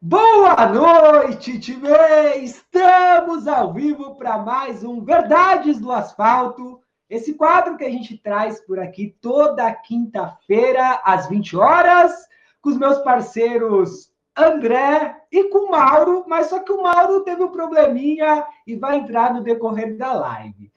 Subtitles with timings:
[0.00, 1.88] Boa noite, time!
[2.42, 6.80] Estamos ao vivo para mais um Verdades do Asfalto.
[7.08, 12.12] Esse quadro que a gente traz por aqui toda quinta-feira, às 20 horas,
[12.60, 17.42] com os meus parceiros André e com o Mauro, mas só que o Mauro teve
[17.42, 20.70] um probleminha e vai entrar no decorrer da live.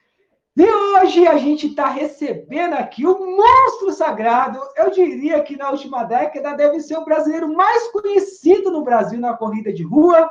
[0.60, 4.60] E hoje a gente está recebendo aqui o monstro sagrado.
[4.76, 9.38] Eu diria que na última década deve ser o brasileiro mais conhecido no Brasil na
[9.38, 10.30] corrida de rua,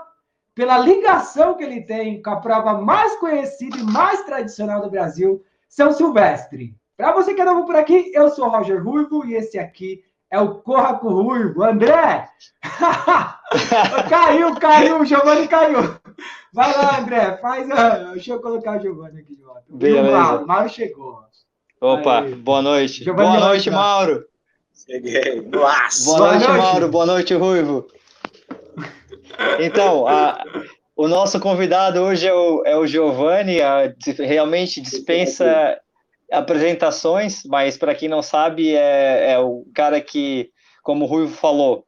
[0.54, 5.42] pela ligação que ele tem com a prova mais conhecida e mais tradicional do Brasil,
[5.66, 6.76] São Silvestre.
[6.94, 10.38] Para você que é novo por aqui, eu sou Roger Ruivo e esse aqui é
[10.38, 11.64] o Corra com o Ruivo.
[11.64, 12.28] André!
[14.10, 15.98] caiu, caiu, o Giovanni caiu.
[16.52, 18.12] Vai lá, André, faz a.
[18.12, 19.64] Deixa eu colocar o Giovanni aqui de volta.
[19.68, 20.10] Beleza.
[20.10, 21.20] Mauro, Mauro chegou.
[21.80, 22.34] Opa, Aí.
[22.34, 23.04] boa noite.
[23.04, 24.24] Giovanni boa noite, Mauro.
[24.74, 25.42] Cheguei.
[25.42, 26.04] Nossa.
[26.04, 26.88] Boa, boa noite, noite, Mauro.
[26.88, 27.88] Boa noite, Ruivo.
[29.60, 30.42] Então, a,
[30.96, 35.78] o nosso convidado hoje é o, é o Giovanni, a, realmente dispensa
[36.30, 40.50] apresentações, mas para quem não sabe, é, é, o cara que,
[40.82, 41.86] como o Ruivo falou,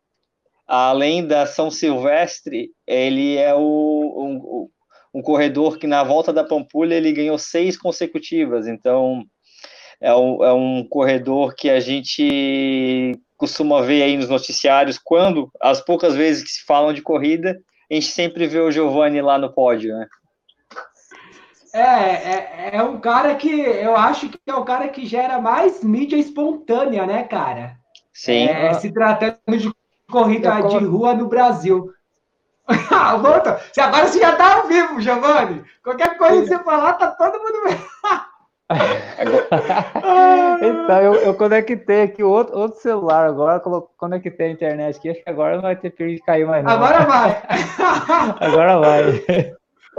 [0.70, 4.68] além da São Silvestre, ele é o, um,
[5.12, 9.24] um corredor que na volta da Pampulha ele ganhou seis consecutivas, então
[10.00, 15.80] é um, é um corredor que a gente costuma ver aí nos noticiários, quando, as
[15.80, 17.58] poucas vezes que se falam de corrida,
[17.90, 20.06] a gente sempre vê o Giovanni lá no pódio, né?
[21.74, 25.82] É, é, é, um cara que eu acho que é o cara que gera mais
[25.82, 27.76] mídia espontânea, né, cara?
[28.12, 28.46] Sim.
[28.46, 29.70] É, se tratando de
[30.10, 31.92] corrida de rua no Brasil.
[33.20, 33.60] Volta.
[33.78, 35.64] Agora você já tá ao vivo, Giovanni.
[35.82, 37.90] Qualquer coisa que você falar, tá todo mundo vendo.
[40.62, 43.60] então, eu, eu conectei aqui outro, outro celular agora,
[43.96, 46.72] conectei a internet aqui, acho que agora não vai ter perigo de cair mais não.
[46.72, 47.42] Agora vai!
[48.38, 49.24] agora vai.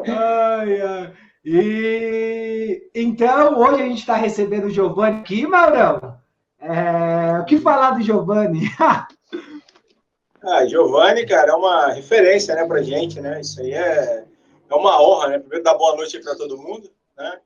[0.08, 1.12] Ai, ai.
[1.44, 6.18] E então, hoje a gente está recebendo o Giovanni aqui, Maurão.
[6.60, 8.70] É, o que falar do Giovanni?
[10.44, 13.42] Ah, Giovanni, cara, é uma referência, né, pra gente, né?
[13.42, 14.26] Isso aí é,
[14.70, 15.40] é uma honra, né?
[15.40, 17.40] Primeiro, dar boa noite para todo mundo, né?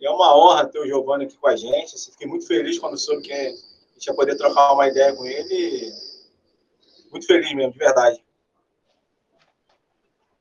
[0.00, 1.94] E é uma honra ter o Giovanni aqui com a gente.
[1.94, 3.50] Assim, fiquei muito feliz quando soube que a
[3.94, 5.92] gente ia poder trocar uma ideia com ele.
[7.10, 8.22] Muito feliz mesmo, de verdade.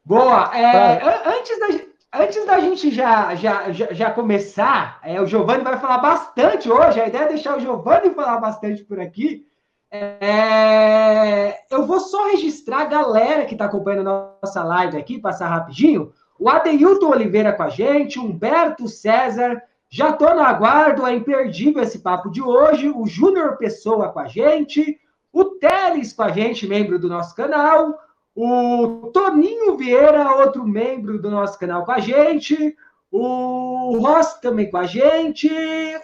[0.03, 0.51] Boa.
[0.57, 5.79] É, antes da Antes da gente já, já, já, já começar, é, o Giovanni vai
[5.79, 7.01] falar bastante hoje.
[7.01, 9.47] A ideia é deixar o Giovanni falar bastante por aqui.
[9.95, 15.47] É, eu vou só registrar a galera que está acompanhando a nossa live aqui, passar
[15.47, 16.11] rapidinho.
[16.39, 21.99] O Adeilton Oliveira com a gente, Humberto César, já estou no aguardo, é imperdível esse
[21.99, 22.89] papo de hoje.
[22.89, 24.99] O Júnior Pessoa com a gente,
[25.31, 27.99] o Teles com a gente, membro do nosso canal,
[28.35, 32.75] o Toninho Vieira, outro membro do nosso canal com a gente,
[33.11, 35.47] o Ross também com a gente,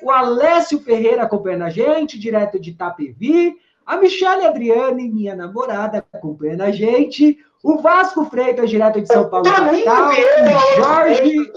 [0.04, 3.58] o Alessio Ferreira acompanhando a gente, direto de Itapevi,
[3.90, 9.52] a Michelle Adriane, minha namorada, acompanhando a gente, o Vasco Freitas, direto de São Paulo,
[9.52, 11.52] capital, o Jorge...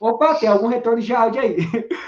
[0.00, 1.58] Opa, tem algum retorno de áudio aí.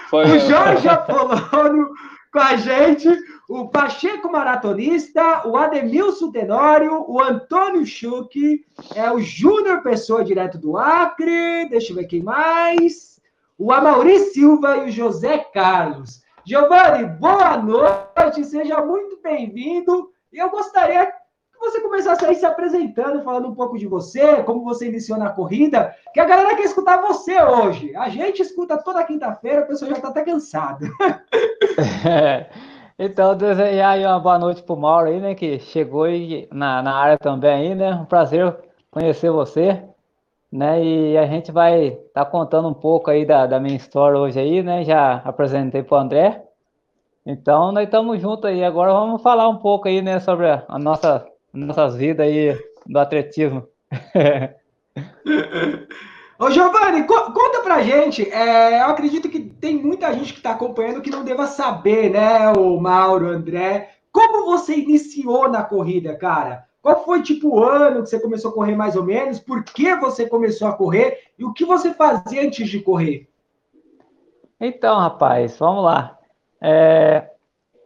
[0.09, 1.91] Foi o Jorge Apolônio
[2.33, 3.07] com a gente,
[3.51, 8.65] o Pacheco Maratonista, o Ademilson Tenório, o Antônio Schuch,
[8.95, 13.21] é o Júnior Pessoa, direto do Acre, deixa eu ver quem mais,
[13.59, 16.23] o Amauri Silva e o José Carlos.
[16.45, 20.11] Giovanni, boa noite, seja muito bem-vindo.
[20.33, 21.13] Eu gostaria que
[21.61, 25.95] você começasse aí se apresentando, falando um pouco de você, como você iniciou na corrida,
[26.13, 27.95] que a galera quer escutar você hoje.
[27.95, 30.87] A gente escuta toda quinta-feira, a pessoa já está até cansada.
[32.05, 32.51] É.
[32.99, 35.35] Então, desejar aí uma boa noite pro Mauro aí, né?
[35.35, 37.95] Que chegou aí na, na área também aí, né?
[37.95, 38.55] Um prazer
[38.91, 39.83] conhecer você,
[40.53, 40.85] né?
[40.85, 44.39] E a gente vai estar tá contando um pouco aí da, da minha história hoje
[44.39, 44.85] aí, né?
[44.85, 46.45] Já apresentei pro André.
[47.25, 48.63] Então, nós estamos juntos aí.
[48.63, 50.21] Agora vamos falar um pouco aí, né?
[50.21, 53.67] Sobre a, a nossa, nossas vidas aí do atletismo.
[56.39, 58.29] Ô, Giovanni, co conta pra gente.
[58.31, 62.53] É, eu acredito que tem muita gente que está acompanhando que não deva saber, né,
[62.53, 66.67] o Mauro, o André, como você iniciou na corrida, cara?
[66.83, 69.39] Qual foi, tipo, o ano que você começou a correr mais ou menos?
[69.39, 71.21] Por que você começou a correr?
[71.39, 73.29] E o que você fazia antes de correr?
[74.61, 76.19] Então, rapaz, vamos lá.
[76.61, 77.31] É,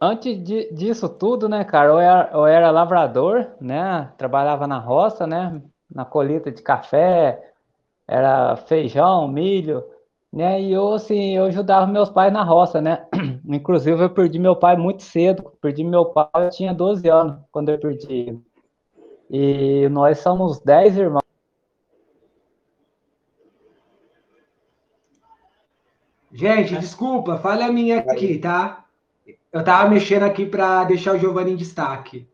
[0.01, 4.11] antes de, disso tudo, né, cara, eu era, eu era lavrador, né?
[4.17, 5.61] Trabalhava na roça, né?
[5.93, 7.53] Na colheita de café,
[8.07, 9.83] era feijão, milho,
[10.33, 10.59] né?
[10.59, 13.05] E eu, assim, eu ajudava meus pais na roça, né?
[13.47, 15.51] Inclusive, eu perdi meu pai muito cedo.
[15.61, 18.39] Perdi meu pai, eu tinha 12 anos quando eu perdi.
[19.29, 21.27] E nós somos 10 irmãos.
[26.31, 28.85] Gente, desculpa, falha minha aqui, tá?
[29.51, 32.29] Eu tava mexendo aqui para deixar o Giovanni em destaque.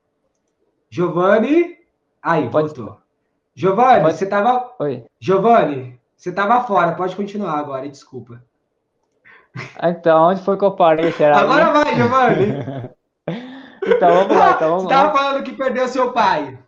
[0.89, 1.77] Giovanni.
[2.21, 2.97] Aí, voltou.
[3.55, 4.17] Giovanni, pode...
[4.17, 4.73] você tava.
[4.79, 5.05] Oi.
[5.19, 8.43] Giovanni, você tava fora, pode continuar agora, desculpa.
[9.81, 11.11] Então, onde foi que eu parei?
[11.11, 12.47] Será agora vai, Giovanni.
[13.85, 14.51] então, vamos lá.
[14.51, 16.59] Então, vamos você tava falando que perdeu seu pai.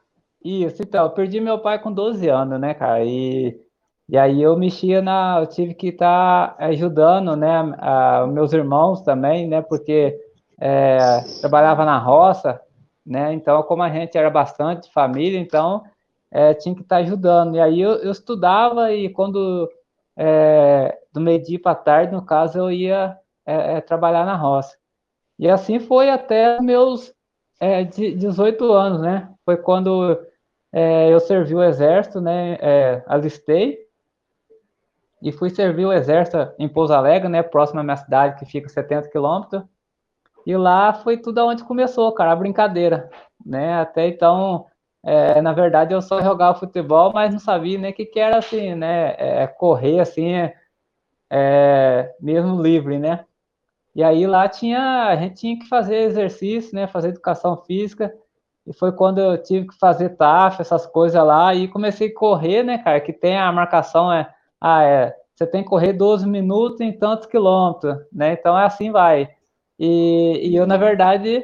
[0.46, 3.04] Isso, então, eu perdi meu pai com 12 anos, né, cara?
[3.04, 3.60] E,
[4.08, 5.40] e aí eu mexia na.
[5.40, 7.50] Eu tive que estar tá ajudando, né,
[7.80, 10.16] a, meus irmãos também, né, porque
[10.62, 10.98] é,
[11.42, 12.62] trabalhava na roça,
[13.04, 15.84] né, então, como a gente era bastante família, então
[16.32, 17.56] é, tinha que estar tá ajudando.
[17.56, 19.68] E aí eu, eu estudava e quando.
[20.18, 24.78] É, do meio-dia para tarde, no caso, eu ia é, é, trabalhar na roça.
[25.40, 27.14] E assim foi até meus
[27.60, 29.30] 18 é, anos, né?
[29.44, 30.18] Foi quando
[30.78, 32.58] é, eu servi o exército, né?
[32.60, 33.80] É, alistei
[35.22, 37.42] e fui servir o exército em Pouso Alegre, né?
[37.42, 39.64] Próximo à minha cidade, que fica 70 quilômetros.
[40.46, 43.10] E lá foi tudo onde começou, cara, a brincadeira,
[43.46, 43.80] né?
[43.80, 44.66] Até então,
[45.02, 48.38] é, na verdade, eu só jogava futebol, mas não sabia nem o que, que era
[48.38, 49.16] assim, né?
[49.18, 50.34] É, correr assim,
[51.30, 53.24] é, mesmo livre, né?
[53.96, 56.86] E aí lá tinha, a gente tinha que fazer exercício, né?
[56.86, 58.14] Fazer educação física.
[58.66, 62.64] E foi quando eu tive que fazer TAF, essas coisas lá, e comecei a correr,
[62.64, 63.00] né, cara?
[63.00, 64.28] Que tem a marcação, é,
[64.60, 68.34] ah, é, você tem que correr 12 minutos em tantos quilômetros, né?
[68.34, 69.30] Então é assim vai.
[69.78, 71.44] E, e eu, na verdade,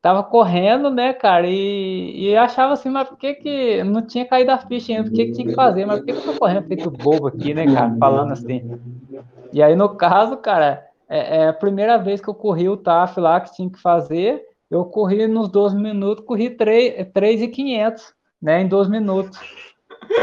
[0.00, 1.46] tava correndo, né, cara?
[1.46, 5.04] E, e achava assim, mas por que que não tinha caído a ficha ainda?
[5.04, 5.84] Por que que tinha que fazer?
[5.84, 7.94] Mas por que que eu tô correndo feito bobo aqui, né, cara?
[7.98, 8.62] Falando assim.
[9.52, 13.20] E aí, no caso, cara, é, é a primeira vez que eu corri o TAF
[13.20, 14.42] lá que tinha que fazer.
[14.70, 19.38] Eu corri nos 12 minutos, corri 3,500, né, em 12 minutos.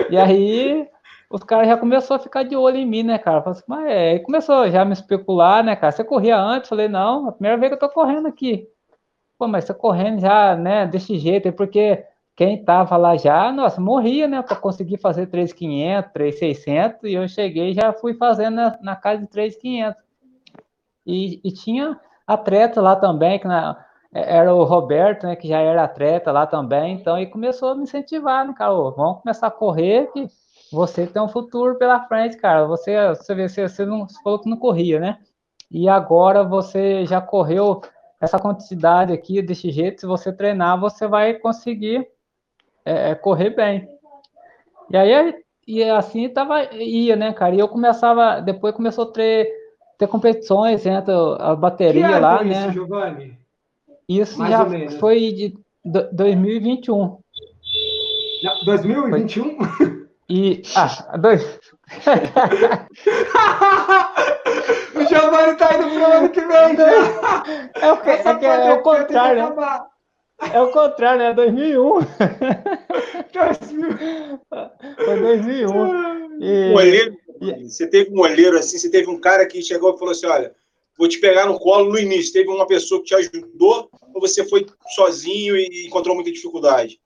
[0.09, 0.87] E aí
[1.29, 3.41] os caras já começaram a ficar de olho em mim, né, cara?
[3.41, 5.91] Falei assim, mas é, começou já a me especular, né, cara?
[5.91, 6.69] Você corria antes?
[6.69, 8.67] Falei, não, a primeira vez que eu tô correndo aqui.
[9.37, 12.05] Pô, mas você correndo já, né, desse jeito, é porque
[12.35, 17.71] quem tava lá já, nossa, morria, né, para conseguir fazer 3,500, 3,600, e eu cheguei
[17.71, 20.01] e já fui fazendo na, na casa de 3,500.
[21.05, 23.84] E, e tinha atleta lá também, que na, é,
[24.15, 27.83] era o Roberto, né, que já era atleta lá também, então ele começou a me
[27.83, 30.25] incentivar, né, cara, vamos começar a correr, que
[30.71, 34.49] você tem um futuro pela frente, cara, você, você, você, você, não, você falou que
[34.49, 35.19] não corria, né,
[35.69, 37.81] e agora você já correu
[38.21, 42.07] essa quantidade aqui, desse jeito, se você treinar, você vai conseguir
[42.85, 43.89] é, é correr bem.
[44.89, 45.35] E aí,
[45.67, 49.51] e assim tava, ia, né, cara, e eu começava, depois começou a ter,
[49.97, 52.71] ter competições entre a bateria lá, né.
[52.71, 53.44] Giovanni?
[54.07, 54.65] Isso Mais já
[54.99, 55.57] foi de
[56.13, 57.17] 2021.
[58.43, 59.57] Não, 2021?
[59.63, 60.05] Foi.
[60.29, 60.61] E.
[60.75, 61.43] Ah, dois.
[64.95, 67.43] o Giovanni tá indo pro ano que vem já.
[67.75, 69.85] É o, que, é, que é, é o contrário, né?
[70.51, 71.33] É o contrário, né?
[71.33, 71.99] 2001.
[73.31, 74.39] 2000.
[75.05, 76.41] Foi 2001.
[76.41, 76.73] E...
[76.73, 77.15] Olheiro,
[77.63, 80.51] você teve um olheiro assim, você teve um cara que chegou e falou assim: olha,
[80.97, 82.33] vou te pegar no colo no início.
[82.33, 84.65] Teve uma pessoa que te ajudou ou você foi
[84.95, 86.99] sozinho e encontrou muita dificuldade?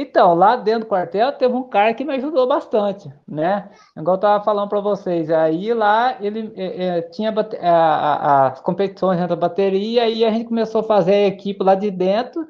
[0.00, 3.68] Então, lá dentro do quartel teve um cara que me ajudou bastante, né?
[3.96, 8.60] Igual eu estava falando para vocês, aí lá ele é, é, tinha a, a, as
[8.60, 12.46] competições da bateria e a gente começou a fazer a equipe lá de dentro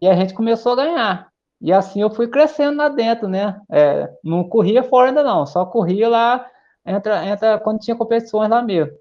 [0.00, 1.28] e a gente começou a ganhar.
[1.60, 3.60] E assim eu fui crescendo lá dentro, né?
[3.68, 6.46] É, não corria fora ainda não, só corria lá
[6.86, 8.92] entra, entra, quando tinha competições lá mesmo.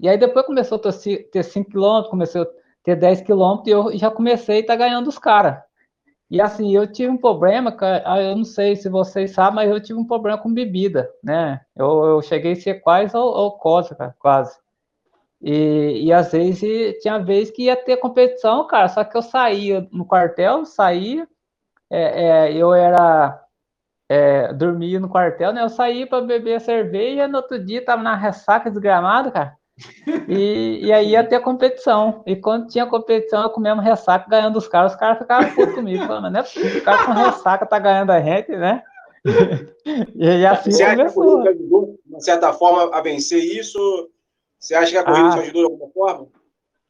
[0.00, 0.92] E aí depois começou a
[1.32, 2.46] ter 5 km, começou a
[2.82, 5.62] ter 10 km e eu já comecei a estar tá ganhando os caras.
[6.30, 9.82] E assim, eu tive um problema, ah, eu não sei se vocês sabem, mas eu
[9.82, 11.60] tive um problema com bebida, né?
[11.74, 14.58] Eu, eu cheguei a ser quase alcoólatra, quase.
[15.40, 19.88] E, e às vezes, tinha vez que ia ter competição, cara, só que eu saía
[19.90, 21.26] no quartel, saía,
[21.90, 23.42] é, é, eu era,
[24.08, 25.62] é, dormia no quartel, né?
[25.62, 29.56] Eu saía para beber cerveja, no outro dia tava na ressaca desgramado, cara.
[30.28, 32.22] E, e aí ia ter competição.
[32.26, 36.06] E quando tinha competição, eu comia ressaca ganhando os caras, os caras ficavam putos comigo.
[36.06, 38.82] Falando, não é possível, o cara com ressaca tá ganhando a gente, né?
[40.14, 41.40] E, assim Você começou.
[41.40, 44.10] Acha que a ajudou, de certa forma, a vencer isso?
[44.58, 46.26] Você acha que a corrida ah, te ajudou de alguma forma?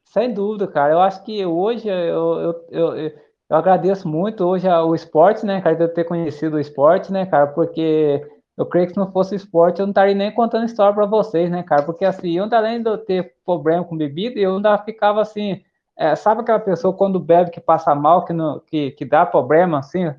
[0.05, 0.95] Sem dúvida, cara.
[0.95, 3.13] Eu acho que hoje eu, eu, eu, eu,
[3.51, 7.47] agradeço muito hoje o esporte, né, cara, de eu ter conhecido o esporte, né, cara,
[7.49, 8.27] porque
[8.59, 11.49] eu creio que se não fosse esporte, eu não estaria nem contando história para vocês,
[11.49, 11.85] né, cara?
[11.85, 15.63] Porque assim, eu além de eu ter problema com bebida, eu ainda ficava assim.
[15.97, 19.79] É, sabe aquela pessoa quando bebe que passa mal, que, não, que, que dá problema,
[19.79, 20.13] assim,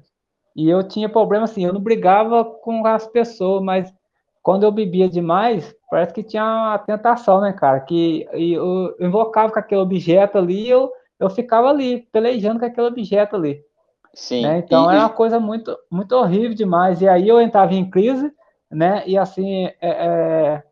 [0.55, 3.93] E eu tinha problema assim, eu não brigava com as pessoas, mas
[4.41, 7.79] quando eu bebia demais, parece que tinha uma tentação, né, cara?
[7.81, 13.35] Que eu invocava com aquele objeto ali, eu, eu ficava ali, pelejando com aquele objeto
[13.35, 13.63] ali.
[14.13, 14.43] Sim.
[14.43, 14.59] Né?
[14.59, 14.95] Então e...
[14.95, 17.01] era uma coisa muito, muito horrível demais.
[17.01, 18.31] E aí eu entrava em crise,
[18.71, 19.03] né?
[19.05, 20.63] E assim, é, é,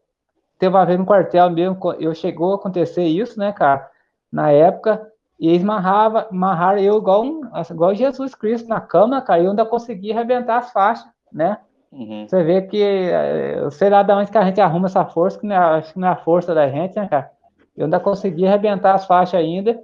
[0.59, 3.89] teve uma vez no quartel mesmo, eu chegou a acontecer isso, né, cara?
[4.31, 5.07] Na época,
[5.39, 7.41] e eles amarrava, amarraram eu igual, um,
[7.71, 11.59] igual Jesus Cristo na cama, cara, e eu ainda consegui arrebentar as faixas, né?
[11.91, 12.27] Uhum.
[12.27, 15.39] Você vê que, eh, eu sei lá de onde que a gente arruma essa força,
[15.39, 17.31] que não é, acho que não é a força da gente, né, cara?
[17.75, 19.79] Eu ainda consegui arrebentar as faixas ainda,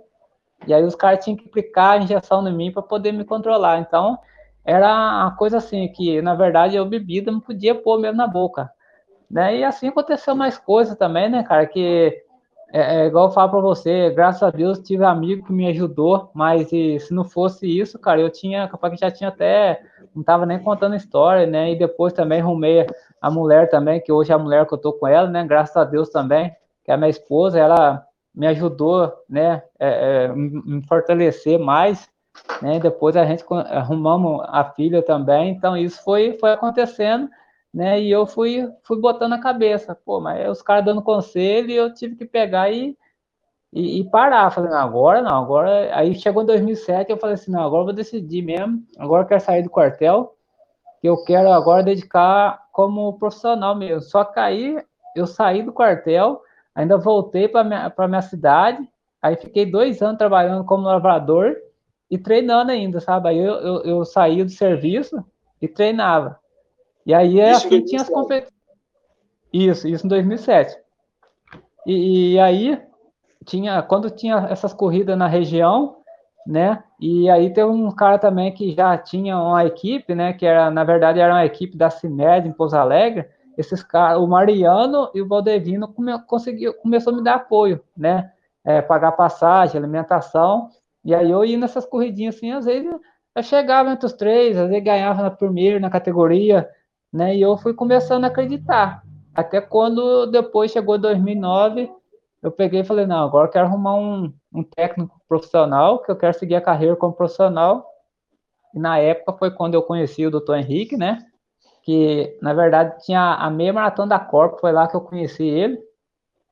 [0.68, 3.80] e aí os caras tinham que aplicar a injeção em mim para poder me controlar.
[3.80, 4.18] Então,
[4.66, 8.72] era uma coisa assim, que na verdade eu bebida não podia pôr mesmo na boca.
[9.30, 9.58] Né?
[9.58, 11.66] E assim aconteceu mais coisas também, né, cara?
[11.66, 12.24] Que
[12.72, 16.32] é, é igual eu falo para você, graças a Deus tive amigo que me ajudou,
[16.34, 19.82] mas e, se não fosse isso, cara, eu tinha, capaz que já tinha até,
[20.16, 21.72] não tava nem contando história, né?
[21.72, 22.88] E depois também arrumei
[23.22, 25.46] a mulher também, que hoje é a mulher que eu tô com ela, né?
[25.46, 26.52] Graças a Deus também,
[26.84, 32.10] que é a minha esposa, ela me ajudou, né, é, é, me fortalecer mais,
[32.62, 32.80] né?
[32.80, 37.30] Depois a gente arrumamos a filha também, então isso foi foi acontecendo
[37.74, 38.00] né?
[38.00, 41.94] E eu fui, fui botando na cabeça, pô, mas os caras dando conselho e eu
[41.94, 42.96] tive que pegar e,
[43.74, 44.52] e, e parar.
[44.52, 45.96] Falei, não, agora não, agora.
[45.96, 49.28] Aí chegou em 2007, eu falei assim, não, agora eu vou decidir mesmo, agora eu
[49.28, 50.36] quero sair do quartel,
[51.02, 54.02] que eu quero agora dedicar como profissional mesmo.
[54.02, 54.78] Só que aí
[55.16, 56.42] eu saí do quartel,
[56.76, 58.88] ainda voltei para minha, minha cidade,
[59.22, 61.56] aí fiquei dois anos trabalhando como lavrador
[62.10, 63.30] e treinando ainda, sabe?
[63.30, 65.24] Aí eu, eu, eu saí do serviço
[65.62, 66.40] e treinava.
[67.06, 68.54] E aí é assim tinha as competições.
[69.52, 70.78] Isso, isso em 2007.
[71.86, 72.82] E, e, aí
[73.46, 75.98] tinha quando tinha essas corridas na região,
[76.48, 76.84] né?
[77.00, 80.34] E aí teve um cara também que já tinha uma equipe, né?
[80.34, 83.28] Que era na verdade era uma equipe da Cimed em Pouso Alegre.
[83.58, 88.32] Esses caras, o Mariano e o Valdevino come, conseguiu, começou a me dar apoio, né?
[88.64, 90.70] É, pagar passagem, alimentação.
[91.04, 92.90] E aí eu ia nessas corridinhas assim, às vezes
[93.36, 96.70] eu chegava entre os três, às vezes ganhava na primeira, na categoria,
[97.12, 97.36] né?
[97.36, 99.04] E eu fui começando a acreditar.
[99.34, 101.92] Até quando depois chegou 2009,
[102.42, 106.16] eu peguei e falei, não, agora eu quero arrumar um, um técnico profissional, que eu
[106.16, 107.88] quero seguir a carreira como profissional.
[108.76, 110.56] E na época foi quando eu conheci o Dr.
[110.56, 111.20] Henrique, né?
[111.84, 115.80] Que na verdade tinha a meia maratona da Corpo, foi lá que eu conheci ele.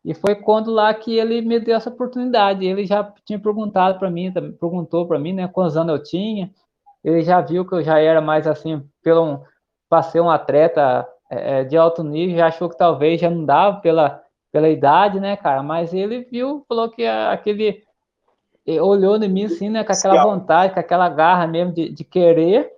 [0.04, 2.66] E foi quando lá que ele me deu essa oportunidade.
[2.66, 6.52] Ele já tinha perguntado para mim, perguntou para mim, né, quantos anos eu tinha.
[7.04, 9.44] Ele já viu que eu já era mais assim, pelo
[9.90, 13.46] para ser um atleta é, é, de alto nível, já achou que talvez já não
[13.46, 15.62] dava pela, pela idade, né, cara?
[15.62, 17.84] Mas ele viu, falou que aquele.
[18.80, 22.72] Olhou em mim assim, né, com aquela vontade, com aquela garra mesmo de, de querer.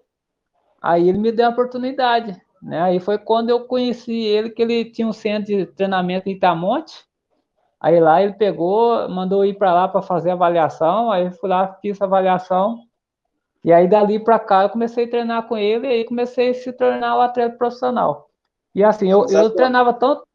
[0.84, 2.82] Aí ele me deu a oportunidade, né?
[2.82, 7.06] Aí foi quando eu conheci ele, que ele tinha um centro de treinamento em Itamonte.
[7.80, 11.10] Aí lá ele pegou, mandou ir para lá para fazer avaliação.
[11.10, 12.80] Aí eu fui lá, fiz a avaliação.
[13.64, 16.54] E aí, dali para cá, eu comecei a treinar com ele e aí comecei a
[16.54, 18.30] se tornar o um atleta profissional.
[18.76, 20.28] E assim, eu, eu treinava tanto.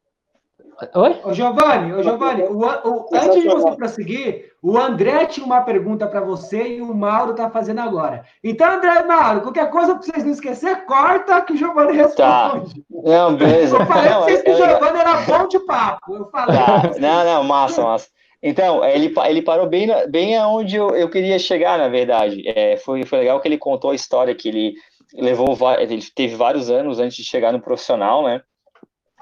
[0.94, 1.20] Oi?
[1.24, 6.06] Ô, Giovanni, ô, Giovanni o, o, antes de você prosseguir, o André tinha uma pergunta
[6.06, 8.24] para você e o Mauro está fazendo agora.
[8.44, 12.04] Então, André e Mauro, qualquer coisa para vocês não esquecer, corta que o Giovanni tá.
[12.04, 12.74] responde.
[12.76, 12.84] Tá.
[13.04, 13.76] Não, beleza.
[13.76, 16.14] Eu falei não, vocês que o Giovanni era bom de papo.
[16.14, 16.56] Eu falei.
[16.56, 16.82] Tá.
[17.00, 18.08] Não, não, massa, massa.
[18.40, 22.44] Então, ele, ele parou bem, bem aonde eu, eu queria chegar, na verdade.
[22.46, 24.74] É, foi, foi legal que ele contou a história que ele
[25.14, 28.40] levou, ele teve vários anos antes de chegar no profissional, né?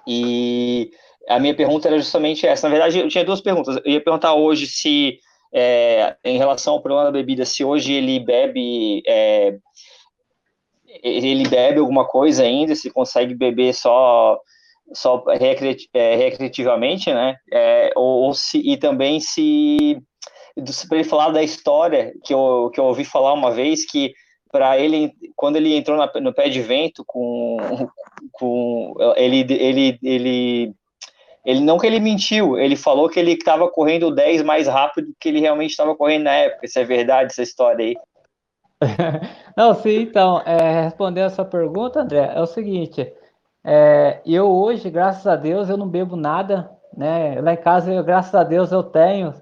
[0.06, 0.90] E
[1.28, 2.68] a minha pergunta era justamente essa.
[2.68, 3.76] Na verdade, eu tinha duas perguntas.
[3.84, 5.18] Eu ia perguntar hoje se,
[5.52, 9.56] é, em relação ao problema da bebida, se hoje ele bebe, é,
[11.02, 14.38] ele bebe alguma coisa ainda, se consegue beber só
[14.92, 17.36] só é, recreativamente, né?
[17.52, 20.00] É, ou, ou, se, e também se
[20.88, 24.14] para ele falar da história que eu, que eu ouvi falar uma vez que
[24.50, 27.56] para ele quando ele entrou na, no pé de vento com,
[28.32, 30.74] com ele ele ele
[31.46, 35.28] ele não que ele mentiu, ele falou que ele estava correndo 10 mais rápido que
[35.28, 36.66] ele realmente estava correndo na época.
[36.66, 37.96] Isso é verdade, essa história aí?
[39.56, 43.10] Não, sim, então, é, respondendo a sua pergunta, André, é o seguinte,
[43.64, 47.40] é, eu hoje, graças a Deus, eu não bebo nada, né?
[47.40, 49.32] Lá em casa, eu, graças a Deus, eu tenho.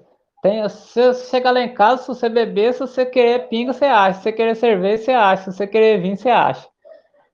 [0.41, 3.85] tenho se você chegar lá em casa, se você beber, se você querer pinga, você
[3.85, 4.19] acha.
[4.19, 5.51] Se você querer cerveja, você acha.
[5.51, 6.67] Se você querer vinho, você acha.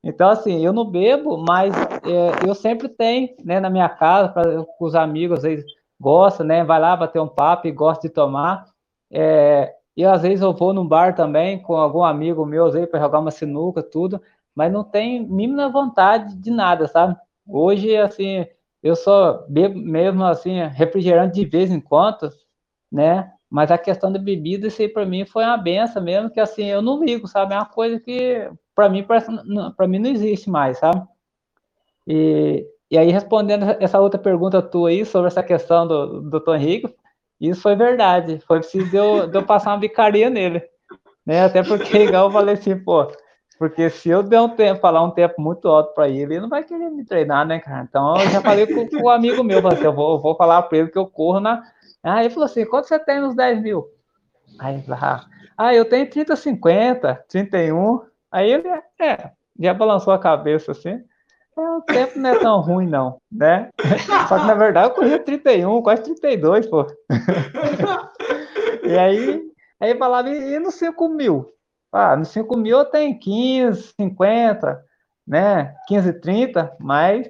[0.03, 4.65] Então, assim, eu não bebo, mas é, eu sempre tenho, né, na minha casa, para
[4.79, 5.63] os amigos, eles
[5.99, 6.63] gostam, né?
[6.63, 8.65] Vai lá bater um papo e gosta de tomar.
[9.11, 12.99] É, e às vezes eu vou num bar também com algum amigo meu aí para
[12.99, 14.19] jogar uma sinuca, tudo,
[14.55, 17.15] mas não tem mínima vontade de nada, sabe?
[17.47, 18.45] Hoje, assim,
[18.81, 22.29] eu só bebo mesmo assim, refrigerante de vez em quando,
[22.91, 23.31] né?
[23.49, 26.65] Mas a questão da bebida, isso aí para mim foi uma benção mesmo, que assim,
[26.65, 27.53] eu não ligo, sabe?
[27.53, 29.05] É uma coisa que para mim
[29.75, 31.01] para mim não existe mais, sabe?
[32.07, 36.55] E, e aí respondendo essa outra pergunta tua aí sobre essa questão do, do Tom
[37.39, 40.61] isso foi verdade, foi preciso de eu, de eu passar uma bicaria nele,
[41.25, 41.43] né?
[41.43, 43.07] Até porque igual eu falei assim, pô,
[43.57, 46.49] porque se eu der um tempo, falar um tempo muito alto para ele, ele não
[46.49, 47.85] vai querer me treinar, né, cara?
[47.89, 50.61] Então eu já falei com, com o amigo meu, assim, eu vou, eu vou falar
[50.63, 51.63] para ele que eu corro na
[52.03, 53.87] Aí ele falou assim: quanto você tem nos 10 mil?
[54.59, 55.25] Aí ah,
[55.57, 58.01] ah, eu tenho 30, 50, 31.
[58.31, 58.67] Aí ele
[58.99, 61.03] é, já balançou a cabeça assim.
[61.57, 63.69] É, o tempo não é tão ruim, não, né?
[64.29, 66.87] Só que na verdade eu corria 31, quase 32, pô.
[68.83, 69.43] e aí,
[69.79, 71.51] aí falava, e no 5 mil?
[71.91, 74.81] Ah, no 5 mil eu tenho 15, 50,
[75.27, 75.75] né?
[75.87, 77.29] 15, 30, mas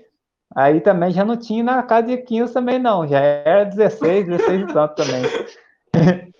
[0.53, 3.07] Aí também já não tinha na casa de 15 também, não.
[3.07, 5.23] Já era 16, 16 e tanto também.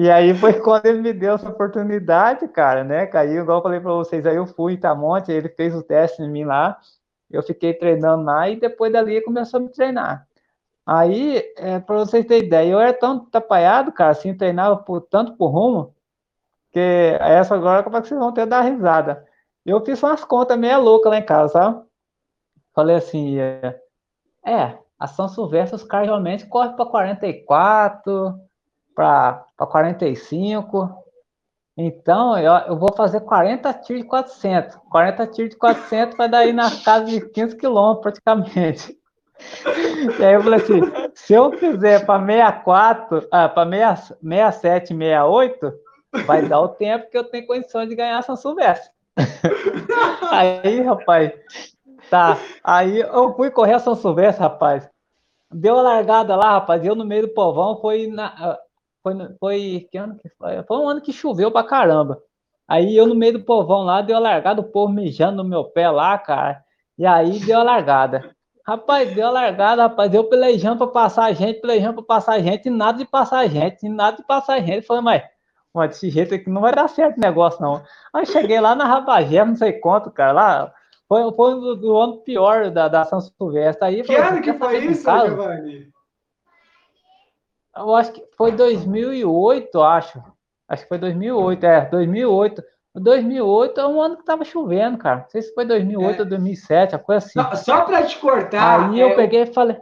[0.00, 3.06] e aí foi quando ele me deu essa oportunidade, cara, né?
[3.06, 6.22] Caiu, igual eu falei para vocês, aí eu fui em Itamonte, ele fez o teste
[6.22, 6.78] em mim lá,
[7.30, 10.26] eu fiquei treinando lá e depois dali começou a me treinar.
[10.86, 15.36] Aí, é, para vocês terem ideia, eu era tão atrapalhado, cara, assim, treinava por, tanto
[15.36, 15.94] por rumo,
[16.72, 16.80] que
[17.20, 19.26] essa agora, como é que vocês vão ter dar risada?
[19.66, 21.84] Eu fiz umas contas meia louca lá em casa, sabe?
[22.74, 23.78] Falei assim, é,
[24.46, 28.40] é a São Silvestre os caras realmente correm para 44,
[29.56, 30.90] para 45.
[31.76, 34.76] Então, eu, eu vou fazer 40 tiros de 400.
[34.90, 38.98] 40 tiros de 400 vai dar aí na casa de 15 quilômetros, praticamente.
[40.18, 40.80] E aí eu falei assim,
[41.14, 45.72] se eu fizer para 64, ah, para 67, 68,
[46.26, 48.90] vai dar o tempo que eu tenho condições de ganhar São Silvestre.
[50.30, 51.32] Aí, rapaz,
[52.10, 52.38] Tá.
[52.64, 54.90] Aí eu fui correr a São Silvestre, rapaz.
[55.52, 56.84] Deu a largada lá, rapaz.
[56.84, 58.58] Eu no meio do povão foi na.
[59.02, 60.62] Foi, foi, que ano que foi?
[60.64, 62.20] Foi um ano que choveu pra caramba.
[62.68, 65.64] Aí eu no meio do povão lá, deu a largada, o povo mijando no meu
[65.64, 66.62] pé lá, cara.
[66.96, 68.30] E aí deu a largada.
[68.66, 70.12] Rapaz, deu a largada, rapaz.
[70.14, 73.38] Eu pelejando pra passar a gente, pelejando pra passar a gente, e nada de passar
[73.38, 74.86] a gente, e nada de passar a gente.
[74.86, 75.22] Falei, mas,
[75.74, 77.82] mas desse jeito aqui não vai dar certo o negócio, não.
[78.14, 80.74] Aí cheguei lá na Rabagé, não sei quanto, cara, lá
[81.10, 83.84] foi, foi um do, do ano pior da, da São Silvestre.
[83.84, 85.88] Aí, que ano que foi isso, Giovanni?
[87.76, 90.22] Eu acho que foi 2008, acho.
[90.68, 92.62] Acho que foi 2008, é, 2008.
[92.94, 95.20] 2008 é um ano que tava chovendo, cara.
[95.20, 96.22] Não sei se foi 2008 é.
[96.22, 97.40] ou 2007, a coisa assim.
[97.40, 98.90] Só, só para te cortar.
[98.90, 99.76] Aí eu é, peguei e falei.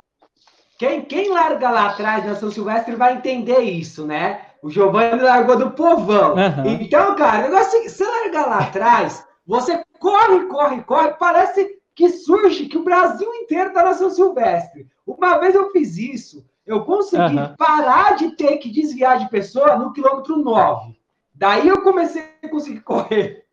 [0.79, 4.43] Quem, quem larga lá atrás na São Silvestre vai entender isso, né?
[4.63, 6.35] O Giovanni largou do povão.
[6.35, 6.67] Uhum.
[6.81, 12.09] Então, cara, o negócio é você largar lá atrás, você corre, corre, corre, parece que
[12.11, 14.87] surge que o Brasil inteiro está na São Silvestre.
[15.07, 17.57] Uma vez eu fiz isso, eu consegui uhum.
[17.57, 20.95] parar de ter que desviar de pessoa no quilômetro 9.
[21.35, 23.47] Daí eu comecei a conseguir correr.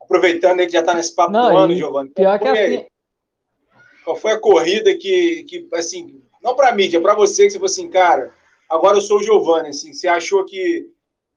[0.00, 2.10] Aproveitando aí que já está nesse papo não, do ano, Giovanni.
[2.10, 2.86] Pior que assim...
[4.04, 7.58] Qual foi a corrida que, que assim, não para mim, é para você, que você
[7.58, 8.34] falou assim, cara,
[8.68, 10.90] agora eu sou o Giovanni, assim, você achou que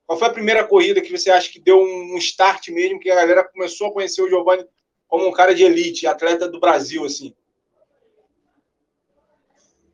[0.06, 3.16] qual foi a primeira corrida que você acha que deu um start mesmo, que a
[3.16, 4.66] galera começou a conhecer o Giovanni
[5.08, 7.34] como um cara de elite, atleta do Brasil, assim?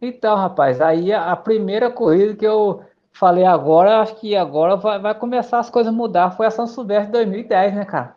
[0.02, 5.16] Então, rapaz, aí a primeira corrida que eu falei agora, acho que agora vai, vai
[5.16, 8.16] começar as coisas a mudar, foi a São Silvestre 2010, né, cara?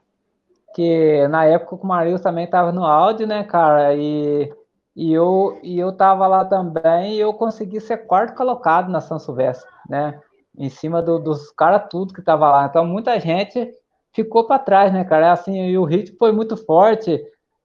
[0.75, 3.95] Que na época o Marius também estava no áudio, né, cara?
[3.95, 4.53] E,
[4.95, 9.19] e, eu, e eu tava lá também e eu consegui ser quarto colocado na São
[9.19, 10.21] Silvestre, né?
[10.57, 12.67] em cima do, dos caras tudo que tava lá.
[12.67, 13.73] Então muita gente
[14.13, 15.33] ficou para trás, né, cara?
[15.33, 17.19] Assim, e o ritmo foi muito forte,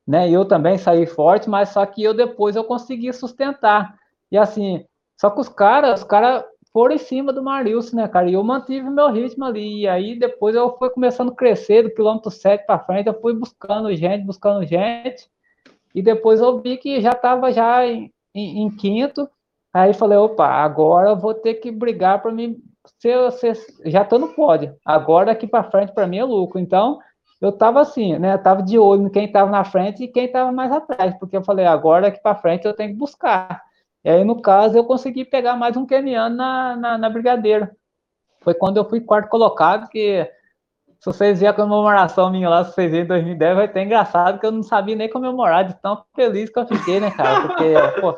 [0.07, 0.29] né?
[0.29, 3.95] Eu também saí forte, mas só que eu depois eu consegui sustentar.
[4.35, 4.85] E assim,
[5.17, 6.43] só que os caras, os caras
[6.73, 8.29] foram em cima do Marilson, né, cara?
[8.29, 9.83] E eu mantive meu ritmo ali.
[9.83, 13.33] E aí depois eu fui começando a crescer do quilômetro 7 para frente, eu fui
[13.33, 15.29] buscando gente, buscando gente.
[15.93, 19.29] E depois eu vi que já estava já em, em, em, quinto.
[19.73, 22.57] Aí falei, opa, agora eu vou ter que brigar para me
[22.99, 23.53] se você
[23.85, 24.75] já tô no pódio.
[24.83, 26.59] Agora daqui para frente para mim é lucro.
[26.59, 26.99] Então,
[27.39, 28.33] eu tava assim, né?
[28.33, 31.37] Eu tava de olho em quem tava na frente e quem tava mais atrás, porque
[31.37, 33.64] eu falei, agora daqui para frente eu tenho que buscar.
[34.05, 37.75] E aí, no caso, eu consegui pegar mais um keniano na, na, na brigadeira.
[38.41, 40.23] Foi quando eu fui quarto colocado, que
[40.99, 44.39] se vocês verem a comemoração minha lá, se vocês verem em 2010, vai ter engraçado,
[44.39, 47.47] que eu não sabia nem comemorar de tão feliz que eu fiquei, né, cara?
[47.47, 48.15] Porque, pô,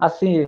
[0.00, 0.46] assim,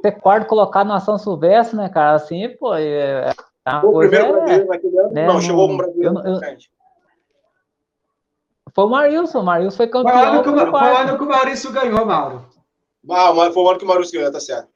[0.00, 2.14] ter quarto colocado na São Silvestre, né, cara?
[2.14, 3.34] Assim, pô, é,
[3.66, 5.12] é o primeiro é, brasileiro naquele ano?
[5.12, 6.40] Né, não, chegou um brasileiro eu, eu,
[8.74, 10.14] Foi o Marilson, o Marilson foi campeão.
[10.14, 10.28] Foi o
[10.96, 12.51] ano que, o, Maurício ganhou, Mauro.
[13.10, 14.68] Ah, foi o ano que o Maurício ganhou, tá certo.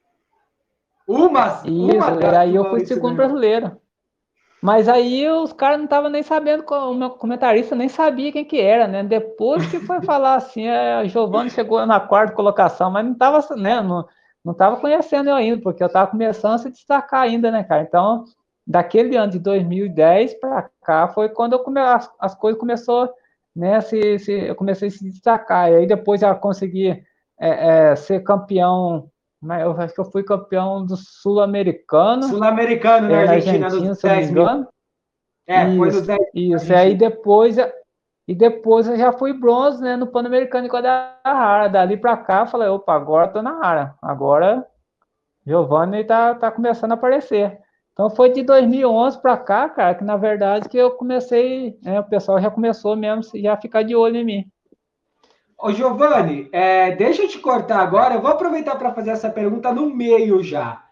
[1.07, 1.63] Uma?
[1.65, 3.29] Isso, uma aí eu fui segundo ganhou.
[3.29, 3.81] brasileiro.
[4.61, 8.61] Mas aí os caras não estavam nem sabendo, o meu comentarista nem sabia quem que
[8.61, 9.05] era, né?
[9.05, 13.81] Depois que foi falar assim, a Giovanni chegou na quarta colocação, mas não estava, né?
[13.81, 14.05] Não,
[14.45, 17.83] não tava conhecendo eu ainda, porque eu estava começando a se destacar ainda, né, cara?
[17.83, 18.25] Então,
[18.67, 23.09] daquele ano de 2010 para cá foi quando eu come, as, as coisas começou,
[23.55, 23.81] né?
[23.83, 25.71] Se, se, eu comecei a se destacar.
[25.71, 27.05] E aí depois eu consegui
[27.39, 32.25] é, é, ser campeão mas eu acho que eu fui campeão do Sul-Americano.
[32.25, 34.67] Sul-Americano, né, Argentina, Argentina dos 10 mil.
[35.47, 37.57] É, isso, foi dos 10 Isso, aí depois,
[38.27, 41.69] e depois eu já fui bronze, né, no Pan-Americano de Guadalajara.
[41.69, 43.95] Dali para cá, eu falei, opa, agora tô na área.
[44.03, 44.67] Agora,
[45.47, 47.59] Giovanni tá, tá começando a aparecer.
[47.93, 52.05] Então foi de 2011 para cá, cara, que na verdade que eu comecei, né, o
[52.05, 54.45] pessoal já começou mesmo já a ficar de olho em mim.
[55.59, 58.15] Ô, Giovanni, é, deixa eu te cortar agora.
[58.15, 60.85] Eu vou aproveitar para fazer essa pergunta no meio já.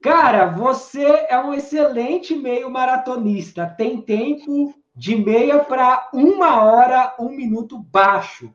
[0.00, 3.66] Cara, você é um excelente meio maratonista.
[3.66, 8.52] Tem tempo de meia para uma hora, um minuto baixo.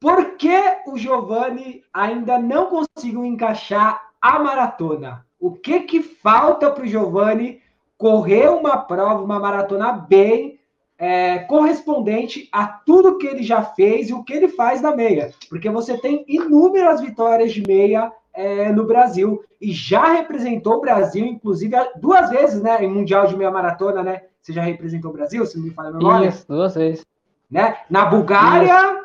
[0.00, 5.26] Por que o Giovanni ainda não conseguiu encaixar a maratona?
[5.38, 7.60] O que que falta para o Giovanni
[7.98, 10.58] correr uma prova, uma maratona bem
[11.02, 15.32] é, correspondente a tudo que ele já fez e o que ele faz na meia,
[15.50, 21.26] porque você tem inúmeras vitórias de meia é, no Brasil e já representou o Brasil,
[21.26, 24.22] inclusive duas vezes, né, em mundial de meia maratona, né?
[24.40, 26.28] Você já representou o Brasil, se não me falha a memória?
[26.28, 27.04] Isso, duas vezes.
[27.50, 27.78] Né?
[27.90, 29.02] Na Bulgária,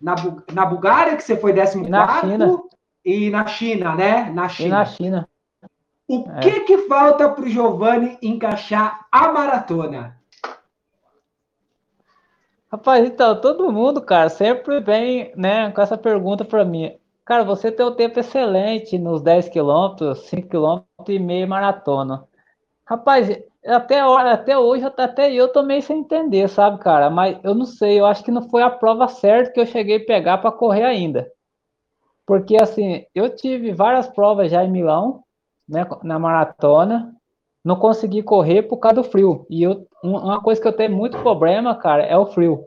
[0.00, 0.14] na,
[0.52, 2.62] na Bulgária que você foi 14 e na China.
[3.04, 4.30] e na China, né?
[4.32, 4.68] Na China.
[4.68, 5.28] E na China.
[6.06, 6.40] O é.
[6.40, 10.19] que que falta para o Giovanni encaixar a maratona?
[12.72, 16.96] Rapaz, então, todo mundo, cara, sempre vem, né, com essa pergunta para mim.
[17.24, 22.24] Cara, você tem um tempo excelente nos 10 quilômetros, 5 quilômetros e meio maratona.
[22.86, 23.28] Rapaz,
[23.66, 27.10] até, até hoje, até eu tô meio sem entender, sabe, cara?
[27.10, 29.98] Mas eu não sei, eu acho que não foi a prova certa que eu cheguei
[29.98, 31.30] a pegar para correr ainda.
[32.26, 35.22] Porque, assim, eu tive várias provas já em Milão,
[35.68, 37.14] né, na maratona,
[37.64, 39.46] não consegui correr por causa do frio.
[39.48, 42.66] E eu, uma coisa que eu tenho muito problema, cara, é o frio.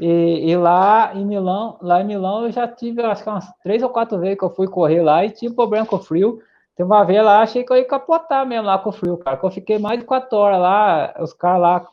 [0.00, 3.82] E, e, lá em Milão, lá em Milão eu já tive, acho que umas três
[3.82, 6.40] ou quatro vezes que eu fui correr lá e tive problema com o frio.
[6.76, 9.36] Tem uma vez lá, achei que eu ia capotar mesmo lá com o frio, cara.
[9.36, 11.86] Que eu fiquei mais de quatro horas lá, os caras lá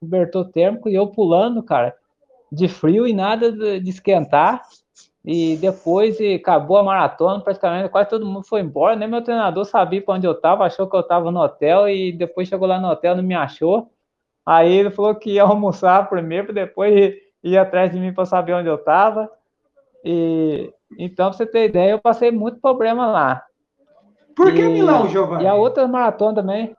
[0.00, 1.94] cobertor térmico e eu pulando, cara,
[2.50, 4.62] de frio e nada de, de esquentar.
[5.24, 8.96] E depois e acabou a maratona, praticamente quase todo mundo foi embora.
[8.96, 12.12] Nem meu treinador sabia para onde eu estava, achou que eu estava no hotel e
[12.12, 13.90] depois chegou lá no hotel não me achou.
[14.44, 18.68] Aí ele falou que ia almoçar primeiro, depois ir atrás de mim para saber onde
[18.68, 19.30] eu estava.
[20.04, 23.44] E então, para você ter ideia, eu passei muito problema lá.
[24.34, 25.44] Por que e, Milão, Giovanni?
[25.44, 26.76] E a outra maratona também.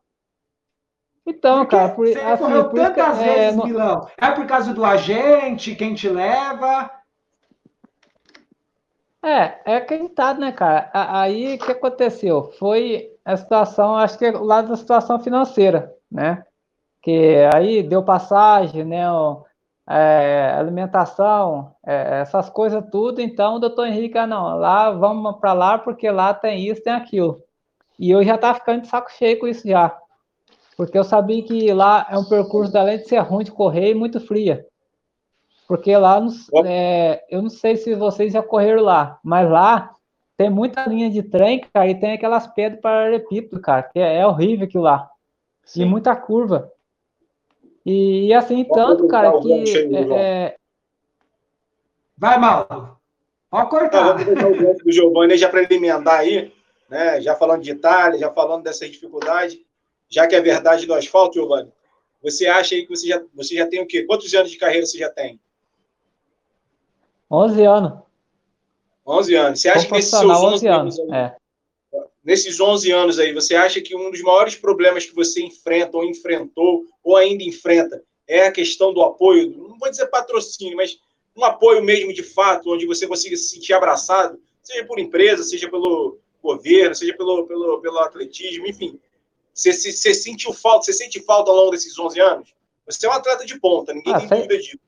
[1.25, 4.08] Então, Porque cara, por, você assim, correu por tantas é, vezes é, Milão.
[4.17, 6.91] É por causa do agente, quem te leva?
[9.23, 10.89] É, é acreditado, né, cara?
[10.93, 12.51] Aí o que aconteceu?
[12.59, 16.43] Foi a situação, acho que é o lado da situação financeira, né?
[17.01, 19.05] Que aí deu passagem, né?
[19.88, 23.21] É, alimentação, é, essas coisas tudo.
[23.21, 26.93] Então, o doutor Henrique, ah, não, lá vamos para lá porque lá tem isso, tem
[26.93, 27.41] aquilo.
[27.97, 29.97] E eu já tava ficando de saco cheio com isso já.
[30.75, 34.19] Porque eu sabia que lá é um percurso, além de ser ruim de correr, muito
[34.19, 34.65] fria.
[35.67, 36.19] Porque lá,
[36.65, 39.95] é, eu não sei se vocês já correram lá, mas lá
[40.36, 44.28] tem muita linha de trem, cara, e tem aquelas pedras paralelepípedo, cara, que é, é
[44.28, 45.10] horrível aquilo lá.
[45.63, 45.84] Sim.
[45.84, 46.71] E muita curva.
[47.86, 49.54] E, e assim, tanto, cara, que...
[49.95, 50.56] É, é,
[52.17, 52.97] Vai, Mauro.
[53.49, 54.04] Pode cortar.
[54.13, 56.52] Vamos deixar o gancho do Giovanni já para ele emendar aí,
[56.89, 57.21] né?
[57.21, 59.63] Já falando de Itália, já falando dessa dificuldade,
[60.10, 61.71] já que é verdade do asfalto, Giovanni,
[62.21, 64.04] você acha aí que você já, você já tem o quê?
[64.04, 65.39] Quantos anos de carreira você já tem?
[67.34, 67.93] 11 anos.
[69.08, 69.62] 11 anos.
[69.62, 71.36] Você acha que nesses seus 11 anos, anos aí, é.
[72.24, 76.06] nesses 11 anos aí, você acha que um dos maiores problemas que você enfrenta ou
[76.06, 81.00] enfrentou ou ainda enfrenta é a questão do apoio, não vou dizer patrocínio, mas
[81.36, 85.67] um apoio mesmo de fato, onde você consiga se sentir abraçado, seja por empresa, seja
[85.69, 89.00] pelo governo, seja pelo, pelo, pelo atletismo, enfim.
[89.54, 92.54] Você, você, você sentiu falta, você sente falta ao longo desses 11 anos?
[92.86, 94.80] Você é um atleta de ponta, ninguém ah, tem dúvida disso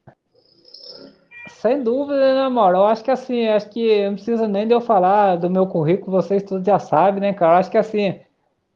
[1.62, 2.78] sem dúvida, né, Mauro?
[2.78, 6.12] Eu acho que assim, acho que não precisa nem de eu falar do meu currículo,
[6.22, 7.56] vocês todos já sabem, né, cara?
[7.56, 8.20] Eu acho que assim,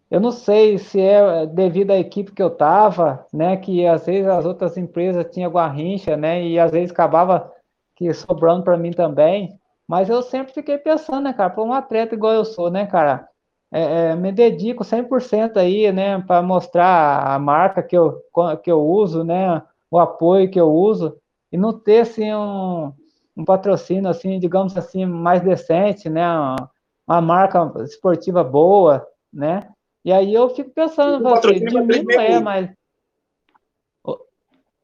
[0.09, 4.27] eu não sei se é devido à equipe que eu tava, né, que às vezes
[4.27, 7.51] as outras empresas tinham guarrincha, né, e às vezes acabava
[7.95, 12.15] que sobrando para mim também, mas eu sempre fiquei pensando, né, cara, para um atleta
[12.15, 13.27] igual eu sou, né, cara,
[13.71, 18.19] é, é, me dedico 100% aí, né, para mostrar a marca que eu,
[18.63, 19.61] que eu uso, né,
[19.91, 21.17] o apoio que eu uso,
[21.51, 22.93] e não ter, assim, um,
[23.35, 26.71] um patrocínio, assim, digamos assim, mais decente, né, uma,
[27.07, 29.69] uma marca esportiva boa, né,
[30.03, 32.69] e aí eu fico pensando, você, de mim não é, mas...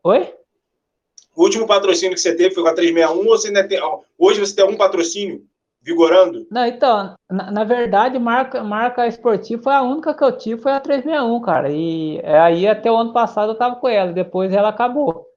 [0.04, 0.34] Oi?
[1.36, 3.80] O último patrocínio que você teve foi com a 361 ou você ainda tem...
[4.18, 5.46] Hoje você tem algum patrocínio
[5.86, 6.48] vigorando?
[6.50, 10.72] Não, então, na, na, verdade, marca, marca esportiva foi a única que eu tive, foi
[10.72, 11.72] a 361, cara.
[11.72, 15.28] E aí até o ano passado eu tava com ela, depois ela acabou.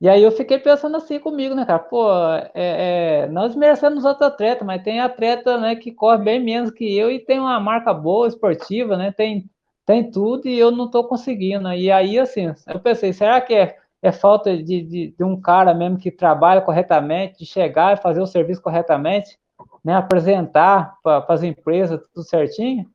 [0.00, 1.80] E aí eu fiquei pensando assim comigo, né, cara?
[1.80, 2.08] Pô,
[2.54, 6.96] é, é, nós merecemos outros atletas, mas tem atleta né, que corre bem menos que
[6.96, 9.10] eu e tem uma marca boa, esportiva, né?
[9.10, 9.50] Tem,
[9.84, 11.72] tem tudo e eu não estou conseguindo.
[11.72, 15.74] E aí, assim, eu pensei, será que é, é falta de, de, de um cara
[15.74, 19.36] mesmo que trabalha corretamente, de chegar e fazer o serviço corretamente,
[19.84, 19.94] né?
[19.94, 22.88] Apresentar para as empresas tudo certinho?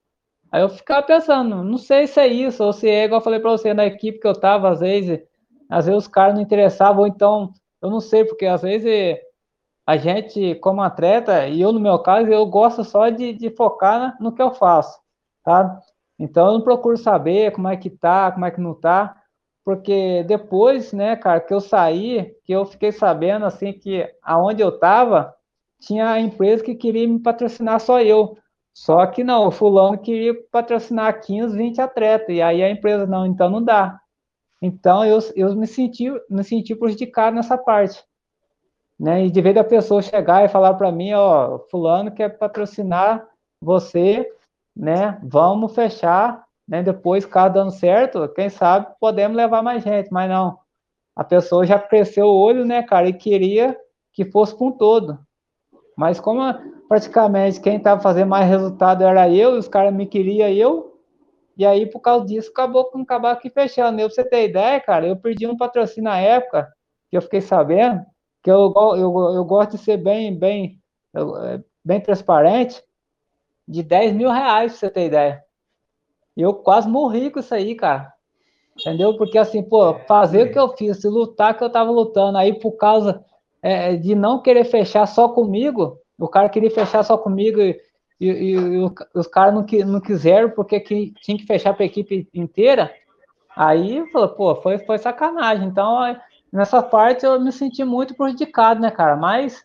[0.50, 3.40] Aí eu ficava pensando, não sei se é isso, ou se é igual eu falei
[3.42, 5.20] para você, na equipe que eu estava, às vezes
[5.74, 9.20] às vezes os caras não interessavam, ou então, eu não sei, porque às vezes
[9.86, 14.16] a gente, como atleta, e eu no meu caso, eu gosto só de, de focar
[14.20, 15.00] no que eu faço,
[15.44, 15.80] tá?
[16.18, 19.16] Então eu não procuro saber como é que tá, como é que não tá,
[19.66, 24.78] porque depois, né, cara, que eu saí, que eu fiquei sabendo, assim, que aonde eu
[24.78, 25.34] tava,
[25.82, 28.38] tinha empresa que queria me patrocinar só eu.
[28.74, 33.26] Só que não, o fulano queria patrocinar 15, 20 atletas, e aí a empresa, não,
[33.26, 34.00] então não dá.
[34.66, 38.02] Então, eu, eu me, senti, me senti prejudicado nessa parte.
[38.98, 39.26] Né?
[39.26, 43.28] E de vez da pessoa chegar e falar para mim, ó, fulano quer patrocinar
[43.62, 44.26] você,
[44.74, 45.20] né?
[45.22, 46.82] Vamos fechar, né?
[46.82, 50.58] Depois, caso dando certo, quem sabe podemos levar mais gente, mas não.
[51.14, 53.78] A pessoa já cresceu o olho, né, cara, e queria
[54.14, 55.20] que fosse com todo.
[55.98, 56.42] Mas como
[56.88, 60.93] praticamente quem estava fazendo mais resultado era eu, os caras me queriam eu,
[61.56, 64.00] e aí, por causa disso, acabou com acabar aqui fechando.
[64.00, 66.72] Eu, pra você ter ideia, cara, eu perdi um patrocínio na época,
[67.10, 68.04] que eu fiquei sabendo,
[68.42, 70.80] que eu, eu, eu gosto de ser bem, bem,
[71.16, 72.82] é, bem transparente,
[73.68, 75.44] de 10 mil reais, pra você ter ideia.
[76.36, 78.12] E eu quase morri com isso aí, cara.
[78.80, 79.16] Entendeu?
[79.16, 82.72] Porque assim, pô, fazer o que eu fiz, lutar que eu tava lutando, aí por
[82.74, 83.24] causa
[83.62, 87.80] é, de não querer fechar só comigo, o cara queria fechar só comigo e,
[88.24, 91.88] e, e, e os caras não, não quiseram porque que, tinha que fechar para a
[91.88, 92.94] equipe inteira.
[93.56, 95.68] Aí pô, foi, foi sacanagem.
[95.68, 96.00] Então,
[96.52, 99.16] nessa parte eu me senti muito prejudicado, né, cara?
[99.16, 99.64] Mas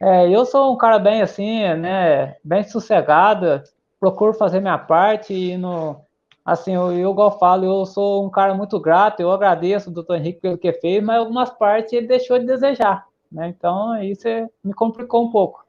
[0.00, 3.62] é, eu sou um cara bem assim, né, bem sossegado,
[3.98, 5.96] procuro fazer minha parte e no,
[6.44, 10.16] assim, eu, eu igual falo, eu sou um cara muito grato, eu agradeço o doutor
[10.16, 13.48] Henrique pelo que fez, mas algumas partes ele deixou de desejar, né?
[13.48, 14.28] Então, isso
[14.62, 15.65] me complicou um pouco.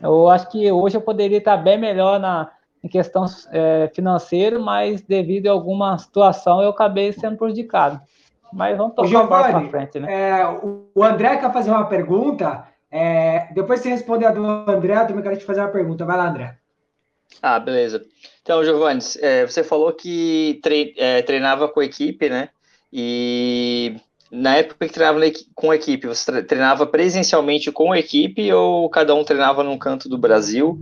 [0.00, 2.50] Eu acho que hoje eu poderia estar bem melhor na,
[2.82, 8.00] em questão é, financeira, mas devido a alguma situação eu acabei sendo prejudicado.
[8.52, 10.40] Mas vamos tocar para frente, né?
[10.40, 12.66] É, o André quer fazer uma pergunta.
[12.90, 16.04] É, depois você responder a do André, eu também quero te fazer uma pergunta.
[16.04, 16.56] Vai lá, André.
[17.42, 18.02] Ah, beleza.
[18.42, 20.60] Então, Giovanni, é, você falou que
[20.96, 22.48] é, treinava com a equipe, né?
[22.92, 23.96] E
[24.30, 25.20] na época que treinava
[25.54, 30.08] com a equipe, você treinava presencialmente com a equipe ou cada um treinava num canto
[30.08, 30.78] do Brasil?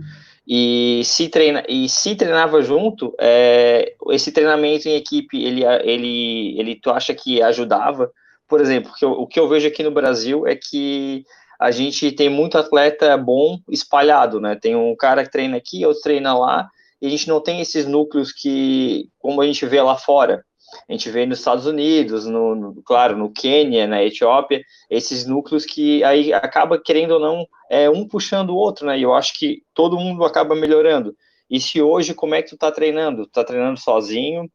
[0.47, 6.75] E se, treina, e se treinava junto, é, esse treinamento em equipe, ele, ele, ele,
[6.75, 8.11] tu acha que ajudava?
[8.47, 11.25] Por exemplo, que, eu, o que eu vejo aqui no Brasil é que
[11.59, 14.55] a gente tem muito atleta bom espalhado, né?
[14.55, 16.69] Tem um cara que treina aqui, outro treina lá,
[17.01, 20.43] e a gente não tem esses núcleos que, como a gente vê lá fora,
[20.87, 25.65] a gente vê nos Estados Unidos, no, no, claro, no Quênia, na Etiópia, esses núcleos
[25.65, 28.97] que aí acaba, querendo ou não, é um puxando o outro, né?
[28.97, 31.15] E eu acho que todo mundo acaba melhorando.
[31.49, 33.25] E se hoje, como é que tu tá treinando?
[33.25, 34.49] Tu tá treinando sozinho?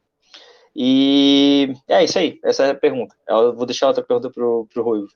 [0.75, 3.15] E é isso aí, essa é a pergunta.
[3.29, 5.09] Eu vou deixar outra pergunta pro, pro Ruivo.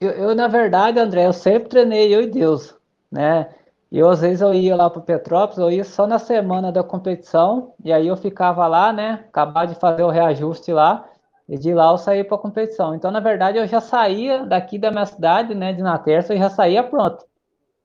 [0.00, 2.74] Eu, eu, na verdade, André, eu sempre treinei eu e Deus,
[3.10, 3.48] né?
[3.92, 6.82] E eu, às vezes eu ia lá para Petrópolis, eu ia só na semana da
[6.82, 9.26] competição, e aí eu ficava lá, né?
[9.28, 11.04] Acabar de fazer o reajuste lá,
[11.46, 12.94] e de lá eu saía para a competição.
[12.94, 15.74] Então, na verdade, eu já saía daqui da minha cidade, né?
[15.74, 17.22] De Naterça, eu já saía pronto.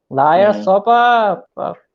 [0.09, 0.63] Lá era uhum.
[0.63, 1.43] só para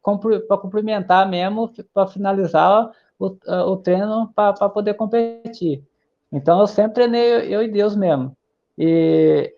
[0.03, 5.83] cumprimentar mesmo, para finalizar o, o treino para poder competir.
[6.31, 8.37] Então, eu sempre treinei eu e Deus mesmo.
[8.77, 9.55] E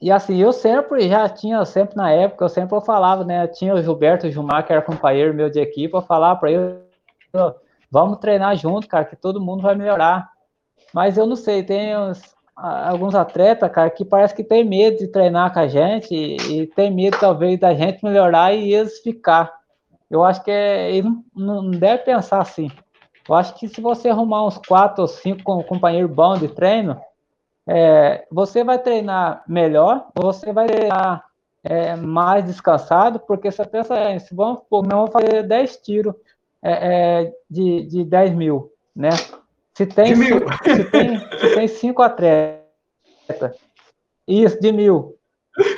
[0.00, 3.46] e assim, eu sempre já tinha, sempre na época, eu sempre falava, né?
[3.46, 6.78] Tinha o Gilberto Gilmar, que era companheiro meu de equipe, eu falava para ele,
[7.90, 10.30] vamos treinar junto, cara, que todo mundo vai melhorar.
[10.92, 12.20] Mas eu não sei, tem uns,
[12.54, 16.66] alguns atletas, cara, que parece que tem medo de treinar com a gente e, e
[16.66, 19.52] tem medo, talvez, da gente melhorar e eles ficar.
[20.10, 22.70] Eu acho que é, não, não deve pensar assim.
[23.28, 27.00] Eu acho que se você arrumar uns quatro ou cinco companheiros bons de treino,
[27.68, 31.24] é, você vai treinar melhor, você vai treinar
[31.64, 36.14] é, mais descansado, porque você pensa, é, se vamos, não vamos fazer 10 tiros
[36.62, 39.10] é, é, de, de 10 mil, né?
[39.74, 40.40] Se tem, de mil.
[40.62, 42.62] Se, tem, se tem cinco atletas,
[44.26, 45.16] isso, de mil.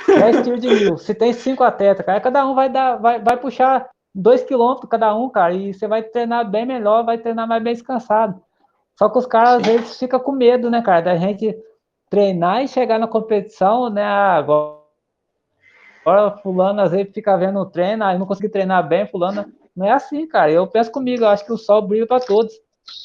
[0.07, 0.97] 10 tiros de mil.
[0.97, 5.15] Se tem cinco atletas, cara, cada um vai dar, vai, vai puxar dois quilômetros cada
[5.15, 8.39] um, cara, e você vai treinar bem melhor, vai treinar mais bem descansado.
[8.95, 11.57] Só que os caras, às vezes, ficam com medo, né, cara, da gente
[12.09, 14.03] treinar e chegar na competição, né?
[14.03, 19.45] Ah, agora, fulano às vezes fica vendo o treino, aí não consegui treinar bem, fulano.
[19.75, 20.51] Não é assim, cara.
[20.51, 22.53] Eu penso comigo, eu acho que o sol brilha para todos.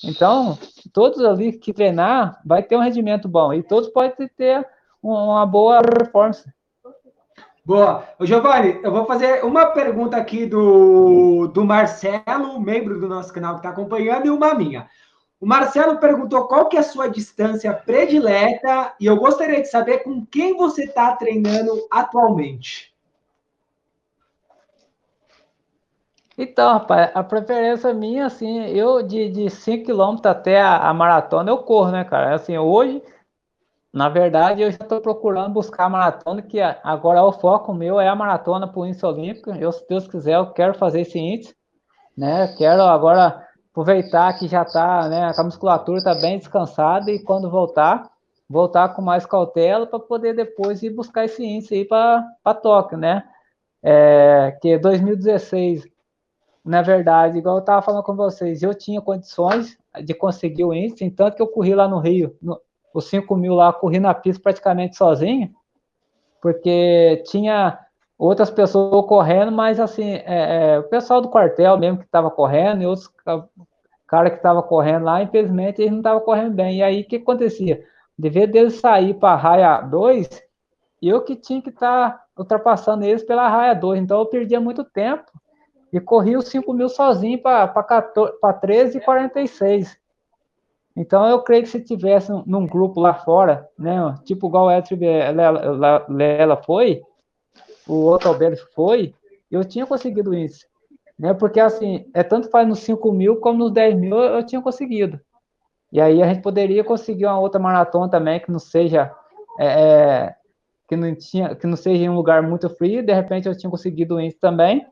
[0.03, 0.59] Então,
[0.93, 4.67] todos ali que treinar vai ter um rendimento bom e todos podem ter
[5.03, 6.51] uma boa performance.
[7.65, 8.05] Boa.
[8.21, 13.61] Giovanni, eu vou fazer uma pergunta aqui do, do Marcelo, membro do nosso canal que
[13.61, 14.87] está acompanhando, e uma minha.
[15.45, 19.99] O Marcelo perguntou qual que é a sua distância predileta e eu gostaria de saber
[19.99, 22.95] com quem você está treinando atualmente.
[26.39, 31.59] Então, rapaz, a preferência minha, assim, eu de 5 km até a, a, maratona eu
[31.59, 32.35] corro, né, cara?
[32.35, 33.03] Assim, hoje,
[33.93, 38.09] na verdade, eu já estou procurando buscar a maratona, que agora o foco meu é
[38.09, 39.51] a maratona para o índice olímpico.
[39.51, 41.55] Eu, se Deus quiser, eu quero fazer esse índice,
[42.17, 42.49] né?
[42.57, 48.09] Quero agora aproveitar que já está, né, a musculatura está bem descansada e quando voltar,
[48.49, 53.25] voltar com mais cautela para poder depois ir buscar esse índice aí para Tóquio, né?
[53.83, 55.89] É, que 2016,
[56.65, 61.11] na verdade, igual eu estava falando com vocês, eu tinha condições de conseguir o índice,
[61.11, 62.61] tanto que eu corri lá no Rio, no,
[62.95, 65.53] os 5 mil lá, corri na pista praticamente sozinho,
[66.41, 67.84] porque tinha
[68.25, 72.83] outras pessoas correndo, mas assim, é, é, o pessoal do quartel mesmo que estava correndo,
[72.83, 73.11] e outros
[74.07, 76.79] caras que estavam correndo lá, infelizmente eles não estavam correndo bem.
[76.79, 77.85] E aí o que acontecia?
[78.19, 80.43] Devido deles sair para a raia 2,
[81.03, 84.85] eu que tinha que estar tá ultrapassando eles pela raia 2, então eu perdia muito
[84.85, 85.31] tempo
[85.93, 89.97] e corri os 5 mil sozinho para 13,46.
[90.97, 94.97] Então eu creio que se tivesse num grupo lá fora, né, tipo igual o Edson
[96.09, 97.03] Lela foi,
[97.87, 99.15] o outro Alberto foi,
[99.51, 100.67] eu tinha conseguido o índice.
[101.19, 101.33] Né?
[101.35, 105.21] Porque, assim, é tanto faz nos 5 mil como nos 10 mil eu tinha conseguido.
[105.93, 109.15] E aí a gente poderia conseguir uma outra maratona também que não seja
[109.59, 110.35] é, é,
[110.89, 113.71] que não tinha que não seja em um lugar muito frio, de repente eu tinha
[113.71, 114.87] conseguido o índice também.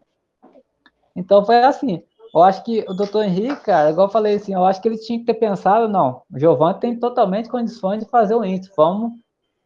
[1.16, 2.02] Então foi assim.
[2.34, 4.96] Eu acho que o doutor Henrique, cara, igual eu falei assim, eu acho que ele
[4.96, 8.72] tinha que ter pensado, não, o Giovanni tem totalmente condições de fazer o índice.
[8.74, 9.12] Vamos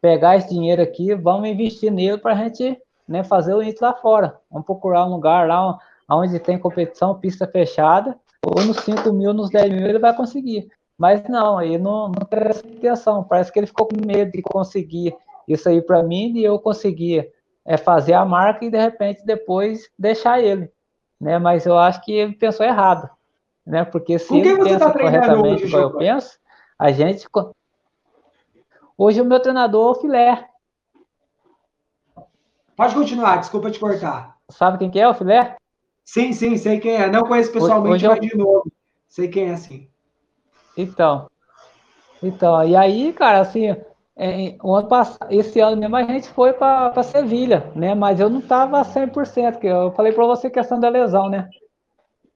[0.01, 3.93] pegar esse dinheiro aqui, vamos investir nele para a gente né, fazer o índice lá
[3.93, 4.39] fora.
[4.51, 5.77] Vamos procurar um lugar lá
[6.09, 10.69] onde tem competição, pista fechada, ou nos 5 mil, nos 10 mil ele vai conseguir.
[10.97, 13.23] Mas não, ele não, não tem essa intenção.
[13.23, 15.15] Parece que ele ficou com medo de conseguir
[15.47, 17.31] isso aí para mim e eu conseguir
[17.65, 20.71] é, fazer a marca e de repente depois deixar ele.
[21.19, 21.37] Né?
[21.37, 23.09] Mas eu acho que ele pensou errado.
[23.65, 23.83] Né?
[23.85, 26.39] Porque se ele pensa tá corretamente hoje, como eu penso,
[26.79, 27.27] a gente.
[28.97, 30.49] Hoje o meu treinador é o filé.
[32.77, 34.37] Pode continuar, desculpa te cortar.
[34.51, 35.57] Sabe quem que é o filé?
[36.05, 37.09] Sim, sim, sei quem é.
[37.09, 38.71] Não conheço pessoalmente, hoje, hoje mas de novo.
[39.09, 39.89] Sei quem é, sim.
[40.77, 41.27] Então.
[42.21, 43.75] Então, e aí, cara, assim,
[44.15, 47.95] é, o ano passado, esse ano mesmo a gente foi para Sevilha, né?
[47.95, 51.49] Mas eu não tava 100%, que eu falei para você questão da lesão, né?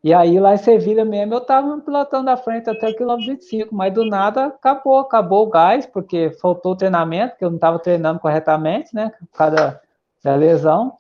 [0.04, 3.76] E aí lá em Sevilha mesmo eu tava pilotando à frente até o quilômetro 25,
[3.76, 7.78] mas do nada acabou, acabou o gás, porque faltou o treinamento, que eu não estava
[7.78, 9.12] treinando corretamente, né?
[9.34, 9.80] Causa
[10.24, 10.96] da lesão.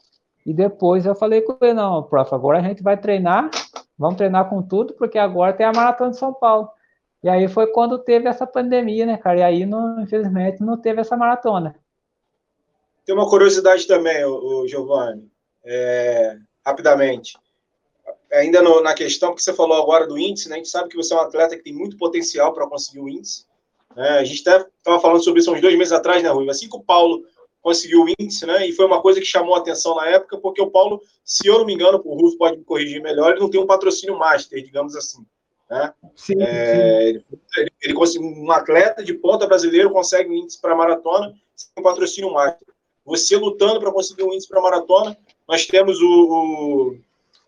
[0.46, 3.50] E depois eu falei com ele, não, prof, agora a gente vai treinar,
[3.98, 6.70] vamos treinar com tudo, porque agora tem a Maratona de São Paulo.
[7.24, 9.40] E aí foi quando teve essa pandemia, né, cara?
[9.40, 11.76] E aí, não, infelizmente, não teve essa maratona.
[13.06, 15.30] Tem uma curiosidade também, o, o Giovanni,
[15.64, 17.38] é, rapidamente.
[18.32, 20.56] Ainda no, na questão que você falou agora do índice, né?
[20.56, 23.10] A gente sabe que você é um atleta que tem muito potencial para conseguir o
[23.10, 23.46] índice.
[23.96, 24.10] Né?
[24.10, 26.50] A gente estava falando sobre isso uns dois meses atrás, né, Rui?
[26.50, 27.24] Assim que o Paulo
[27.62, 28.68] conseguiu o índice, né?
[28.68, 31.60] E foi uma coisa que chamou a atenção na época, porque o Paulo, se eu
[31.60, 34.64] não me engano, o Rufo pode me corrigir melhor, ele não tem um patrocínio master,
[34.64, 35.26] digamos assim.
[35.70, 35.94] Né?
[36.16, 37.24] Sim, é, sim.
[37.58, 41.84] Ele, ele, consegue, um atleta de ponta brasileiro consegue um índice para maratona sem um
[41.84, 42.68] patrocínio master.
[43.06, 45.18] você lutando para conseguir um índice para maratona.
[45.48, 46.98] Nós temos o,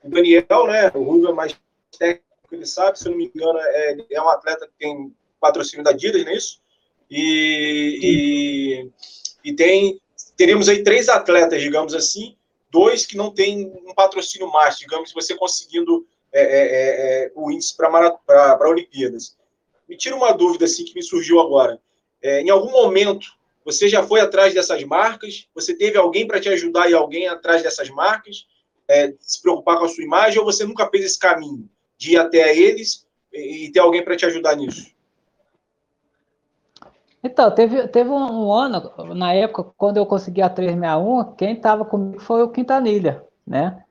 [0.03, 0.91] o Daniel, né?
[0.93, 1.57] O Ruga é mais
[1.97, 5.83] técnico, ele sabe, se eu não me engano, é, é um atleta que tem patrocínio
[5.83, 6.61] da Adidas, não é isso?
[7.09, 9.99] E, e, e, tem,
[10.35, 12.35] teremos aí três atletas, digamos assim,
[12.71, 17.51] dois que não têm um patrocínio mais, digamos, você conseguindo é, é, é, é o
[17.51, 19.37] índice para Olimpíadas.
[19.87, 21.79] Me tira uma dúvida assim que me surgiu agora.
[22.21, 23.27] É, em algum momento
[23.65, 25.47] você já foi atrás dessas marcas?
[25.55, 28.45] Você teve alguém para te ajudar e alguém atrás dessas marcas?
[28.87, 32.17] É, se preocupar com a sua imagem ou você nunca fez esse caminho de ir
[32.17, 34.91] até eles e, e ter alguém para te ajudar nisso?
[37.23, 42.19] Então, teve, teve um, ano, na época, quando eu consegui a 361, quem estava comigo
[42.19, 43.83] foi o Quintanilha, né?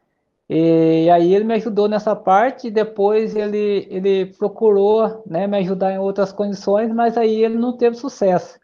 [0.49, 5.93] E aí ele me ajudou nessa parte, e depois ele, ele procurou né, me ajudar
[5.93, 8.61] em outras condições, mas aí ele não teve sucesso.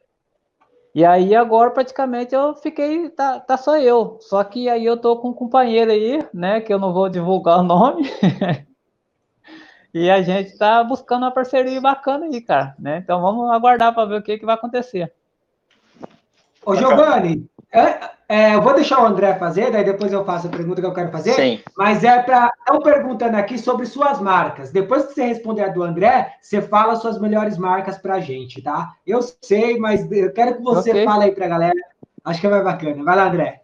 [0.94, 4.18] E aí agora praticamente eu fiquei, tá, tá só eu.
[4.20, 7.60] Só que aí eu tô com um companheiro aí, né, que eu não vou divulgar
[7.60, 8.02] o nome.
[9.98, 12.98] e a gente tá buscando uma parceria bacana aí, cara, né?
[12.98, 15.12] Então vamos aguardar para ver o que, que vai acontecer.
[16.64, 20.50] Ô, Giovanni, é, é, eu vou deixar o André fazer, daí depois eu faço a
[20.50, 21.32] pergunta que eu quero fazer.
[21.32, 21.60] Sim.
[21.76, 22.52] Mas é para.
[22.58, 24.70] Estão perguntando aqui sobre suas marcas.
[24.70, 28.60] Depois que você responder a do André, você fala suas melhores marcas para a gente,
[28.60, 28.92] tá?
[29.06, 31.04] Eu sei, mas eu quero que você okay.
[31.04, 31.80] fale aí para a galera.
[32.24, 33.02] Acho que é mais bacana.
[33.02, 33.60] Vai lá, André.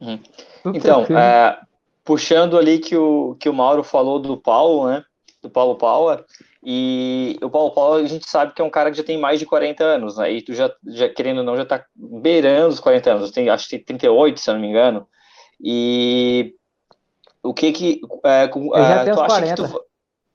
[0.00, 0.20] Uhum.
[0.66, 1.58] Então, é,
[2.04, 5.04] puxando ali que o, que o Mauro falou do Paulo, né?
[5.42, 6.24] Do Paulo Paula.
[6.64, 9.38] E o Paulo Paulo, a gente sabe que é um cara que já tem mais
[9.38, 10.32] de 40 anos, né?
[10.32, 13.30] E tu já, já querendo ou não, já tá beirando os 40 anos.
[13.30, 15.06] Tem, acho que tem 38, se eu não me engano.
[15.60, 16.54] E
[17.42, 18.00] o que que...
[18.24, 19.54] É, com, já uh, tu acha 40.
[19.54, 19.84] que tu,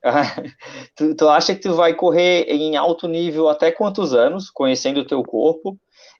[0.96, 5.06] tu, tu acha que tu vai correr em alto nível até quantos anos, conhecendo o
[5.06, 5.78] teu corpo?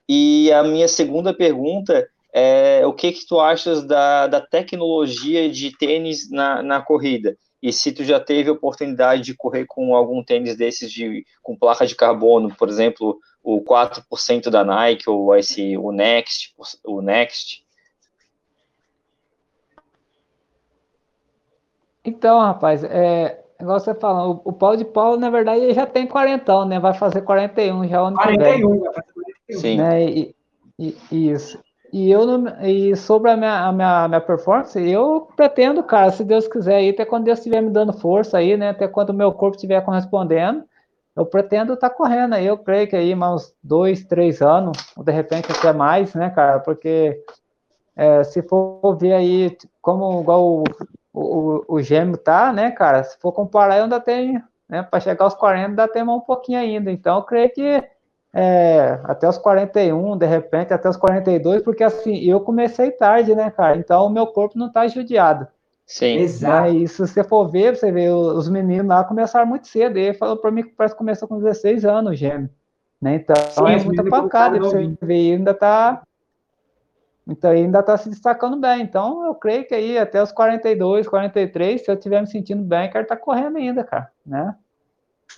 [0.09, 5.77] E a minha segunda pergunta é o que que tu achas da, da tecnologia de
[5.77, 7.37] tênis na, na corrida?
[7.63, 11.57] E se tu já teve a oportunidade de correr com algum tênis desses de, com
[11.57, 16.53] placa de carbono, por exemplo, o 4% da Nike ou esse, o Next,
[16.85, 17.65] o Next?
[22.05, 25.87] Então, rapaz, é, igual você falando, o, o Paulo de Paulo, na verdade, ele já
[25.87, 26.81] tem 40, né?
[26.81, 29.61] Vai fazer 41 já ano 41, vai fazer 41.
[29.61, 29.77] Sim.
[29.77, 30.05] Né?
[30.05, 30.35] E,
[30.79, 31.63] e, isso.
[31.93, 32.23] E eu
[32.63, 36.89] e sobre a minha, a minha, minha performance, eu pretendo, cara, se Deus quiser aí,
[36.89, 38.71] até quando Deus estiver me dando força aí, né?
[38.71, 40.65] Até quando o meu corpo estiver correspondendo,
[41.15, 42.47] eu pretendo estar tá correndo aí.
[42.47, 46.61] Eu creio que aí mais dois, três anos, ou de repente até mais, né, cara?
[46.61, 47.23] Porque
[47.95, 50.65] é, se for ver aí, como igual o,
[51.13, 53.05] o, o gêmeo tá, né, cara?
[53.05, 54.83] Se for comparar, eu ainda tenho, né?
[54.83, 56.91] Para chegar aos 40, ainda tem um pouquinho ainda.
[56.91, 57.85] Então, eu creio que
[58.35, 63.51] é, até os 41, de repente até os 42, porque assim, eu comecei tarde, né,
[63.51, 63.77] cara?
[63.77, 65.47] Então o meu corpo não tá judiado.
[65.85, 66.17] Sim.
[66.17, 66.73] Exato.
[66.73, 69.99] E se você for ver, você vê, os meninos lá começaram muito cedo.
[69.99, 72.49] Ele falou para mim que parece que começou com 16 anos, gêmeo.
[73.01, 73.17] Né?
[73.17, 76.03] Então Sim, é muita pancada, você vê, ainda tá.
[77.27, 78.81] Então ainda tá se destacando bem.
[78.81, 82.91] Então eu creio que aí até os 42, 43, se eu estiver me sentindo bem,
[82.91, 84.55] quero estar tá correndo ainda, cara, né?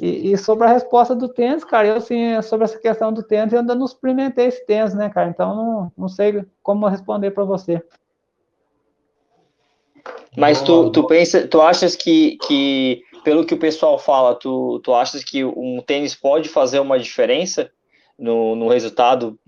[0.00, 3.52] E, e, sobre a resposta do tênis, cara, eu assim, sobre essa questão do tênis,
[3.52, 5.30] eu ainda não experimentei esse tênis, né, cara?
[5.30, 7.82] Então não, não sei como responder para você.
[10.36, 14.92] Mas tu, tu pensa, tu achas que, que, pelo que o pessoal fala, tu, tu
[14.92, 17.70] achas que um tênis pode fazer uma diferença
[18.18, 19.38] no, no resultado?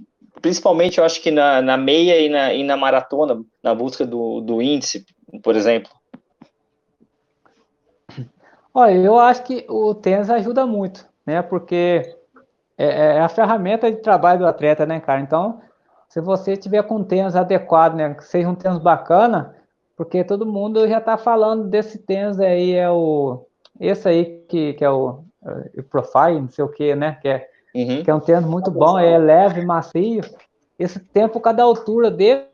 [0.41, 4.41] Principalmente, eu acho que na, na meia e na, e na maratona, na busca do,
[4.41, 5.05] do índice,
[5.43, 5.91] por exemplo.
[8.79, 11.41] Olha, eu acho que o tênis ajuda muito, né?
[11.41, 12.15] Porque
[12.77, 15.19] é, é a ferramenta de trabalho do atleta, né, cara?
[15.19, 15.63] Então,
[16.11, 19.57] se você tiver com um tênis adequado, né, que seja um tênis bacana,
[19.97, 23.47] porque todo mundo já está falando desse tênis aí, é o
[23.81, 25.25] esse aí que, que é o,
[25.79, 27.17] o Profile, não sei o que, né?
[27.23, 28.05] Que é, uhum.
[28.05, 30.21] que é um tênis muito bom, é leve, macio.
[30.79, 32.45] Esse tempo, cada altura dele,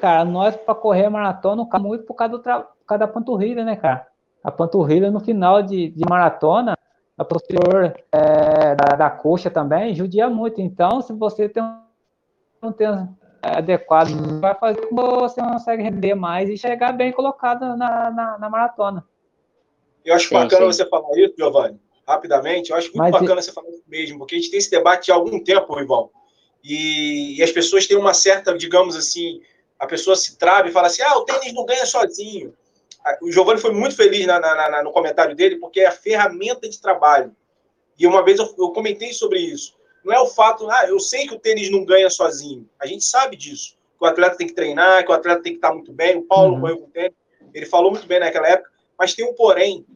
[0.00, 2.60] cara, nós para correr maratona, muito por causa, do tra...
[2.60, 4.10] por causa da panturrilha, né, cara?
[4.42, 6.76] A panturrilha no final de, de maratona,
[7.16, 10.60] a posterior é, da, da, coxa também, judia muito.
[10.60, 11.62] Então, se você tem
[12.62, 13.08] um tênis
[13.40, 14.08] adequado,
[14.40, 18.50] vai fazer com que você consegue render mais e chegar bem colocado na, na, na
[18.50, 19.04] maratona.
[20.04, 20.78] Eu acho sim, bacana sim.
[20.78, 22.70] você falar isso, Giovanni, rapidamente.
[22.70, 23.42] Eu acho muito Mas, bacana e...
[23.44, 26.08] você falar isso mesmo, porque a gente tem esse debate há algum tempo, Ivan.
[26.64, 29.40] E, e as pessoas têm uma certa, digamos assim,
[29.78, 32.52] a pessoa se trava e fala assim: ah, o tênis não ganha sozinho
[33.20, 36.68] o Giovanni foi muito feliz na, na, na, no comentário dele, porque é a ferramenta
[36.68, 37.34] de trabalho.
[37.98, 39.76] E uma vez eu, eu, comentei sobre isso.
[40.04, 42.68] não é o fato, ah, eu sei que o tênis não ganha sozinho.
[42.78, 43.76] A gente sabe disso.
[43.98, 46.16] Que o atleta tem que treinar, que o atleta tem que estar muito bem.
[46.16, 46.76] O Paulo uhum.
[46.76, 47.16] com o tênis,
[47.52, 49.86] ele falou muito bem naquela época, mas tem um porém.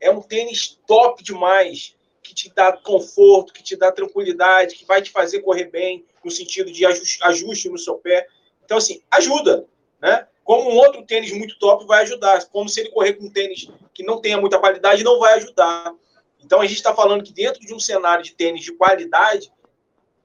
[0.00, 5.00] É um tênis top demais, que te dá conforto, que te dá tranquilidade, que vai
[5.00, 8.26] te fazer correr bem, no sentido de ajuste, ajuste no seu pé.
[8.64, 9.66] Então, assim, ajuda,
[10.00, 10.26] né?
[10.48, 12.42] Como um outro tênis muito top vai ajudar.
[12.46, 15.92] Como se ele correr com um tênis que não tenha muita qualidade, não vai ajudar.
[16.42, 19.52] Então, a gente está falando que dentro de um cenário de tênis de qualidade,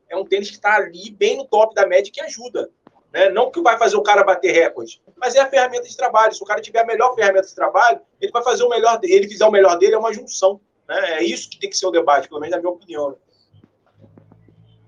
[0.08, 2.70] é um tênis que está ali bem no top da média que ajuda.
[3.12, 3.32] Né?
[3.32, 6.34] Não que vai fazer o cara bater recorde, mas é a ferramenta de trabalho.
[6.34, 9.16] Se o cara tiver a melhor ferramenta de trabalho, ele vai fazer o melhor dele.
[9.16, 10.62] Ele fizer o melhor dele, é uma junção.
[10.88, 11.16] Né?
[11.16, 13.18] É isso que tem que ser o debate, pelo menos na minha opinião.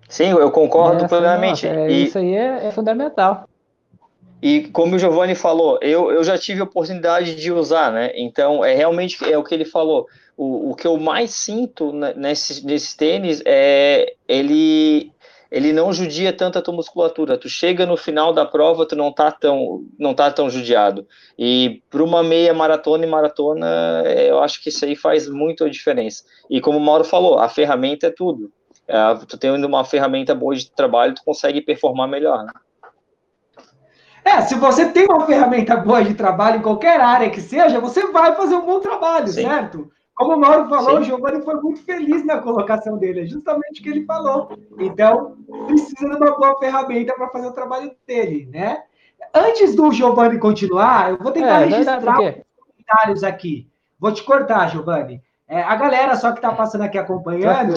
[0.08, 1.68] Sim, eu concordo é, plenamente.
[1.68, 2.06] É, e...
[2.06, 3.50] Isso aí é, é, fundamental.
[4.46, 8.12] E como o Giovanni falou, eu, eu já tive a oportunidade de usar, né?
[8.14, 10.06] Então, é realmente é o que ele falou.
[10.38, 15.12] O, o que eu mais sinto nesses, nesses tênis é ele
[15.50, 17.40] ele não judia tanto a tua musculatura.
[17.40, 21.08] Tu chega no final da prova, tu não tá tão, não tá tão judiado.
[21.40, 25.64] E para uma meia maratona e maratona, é, eu acho que isso aí faz muito
[25.64, 26.24] a diferença.
[26.52, 28.52] E como o Mauro falou, a ferramenta é tudo.
[28.88, 32.44] É, tu tendo uma ferramenta boa de trabalho, tu consegue performar melhor.
[32.44, 32.52] Né?
[34.26, 38.08] É, se você tem uma ferramenta boa de trabalho em qualquer área que seja, você
[38.08, 39.44] vai fazer um bom trabalho, Sim.
[39.44, 39.92] certo?
[40.16, 41.02] Como o Mauro falou, Sim.
[41.02, 44.58] o Giovanni foi muito feliz na colocação dele, é justamente o que ele falou.
[44.80, 45.36] Então,
[45.68, 48.82] precisa de uma boa ferramenta para fazer o trabalho dele, né?
[49.34, 53.70] Antes do Giovanni continuar, eu vou tentar é, registrar os comentários aqui.
[54.00, 55.22] Vou te cortar, Giovanni.
[55.48, 57.76] É, a galera só que está passando aqui acompanhando,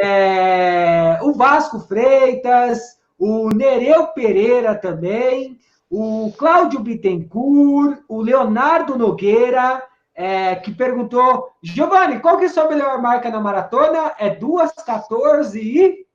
[0.00, 5.58] é, o Vasco Freitas, o Nereu Pereira também,
[5.90, 9.82] o Cláudio Bittencourt, o Leonardo Nogueira,
[10.14, 14.14] é, que perguntou: Giovanni, qual que é a sua melhor marca na maratona?
[14.18, 16.06] É 2,14 e.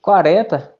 [0.00, 0.74] 40.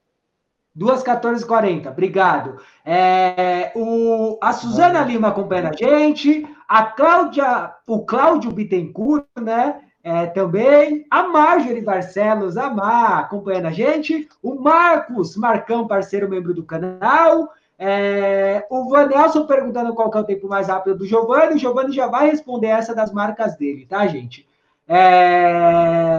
[0.77, 2.59] 2,14 40, obrigado.
[2.85, 9.81] É, o, a Suzana Lima acompanha a gente, a Cláudia, o Cláudio Bittencourt, né?
[10.05, 16.53] É, também, a Marjorie Barcelos, a Mar, acompanhando a gente, o Marcos Marcão, parceiro membro
[16.53, 21.55] do canal, é, o Vanelson perguntando qual é o tempo mais rápido do Giovanni.
[21.55, 24.47] O Giovanni já vai responder essa das marcas dele, tá, gente?
[24.89, 26.13] É...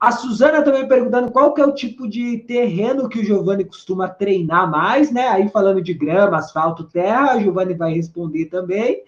[0.00, 4.08] A Suzana também perguntando qual que é o tipo de terreno que o Giovanni costuma
[4.08, 5.28] treinar mais, né?
[5.28, 9.04] Aí falando de grama, asfalto, terra, o Giovanni vai responder também.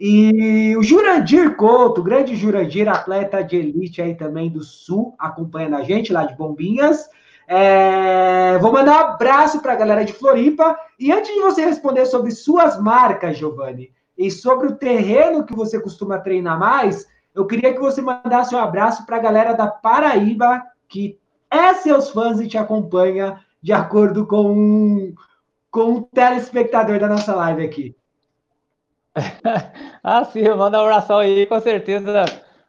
[0.00, 5.82] E o Jurandir Couto, grande Jurandir, atleta de elite aí também do Sul, acompanhando a
[5.82, 7.08] gente lá de Bombinhas.
[7.48, 10.78] É, vou mandar um abraço para a galera de Floripa.
[10.98, 15.80] E antes de você responder sobre suas marcas, Giovanni, e sobre o terreno que você
[15.80, 20.62] costuma treinar mais, eu queria que você mandasse um abraço para a galera da Paraíba,
[20.88, 21.18] que
[21.50, 25.12] é seus fãs e te acompanha de acordo com
[25.70, 27.96] com um telespectador da nossa live aqui.
[30.02, 32.24] ah, sim, manda um abraço aí, com certeza.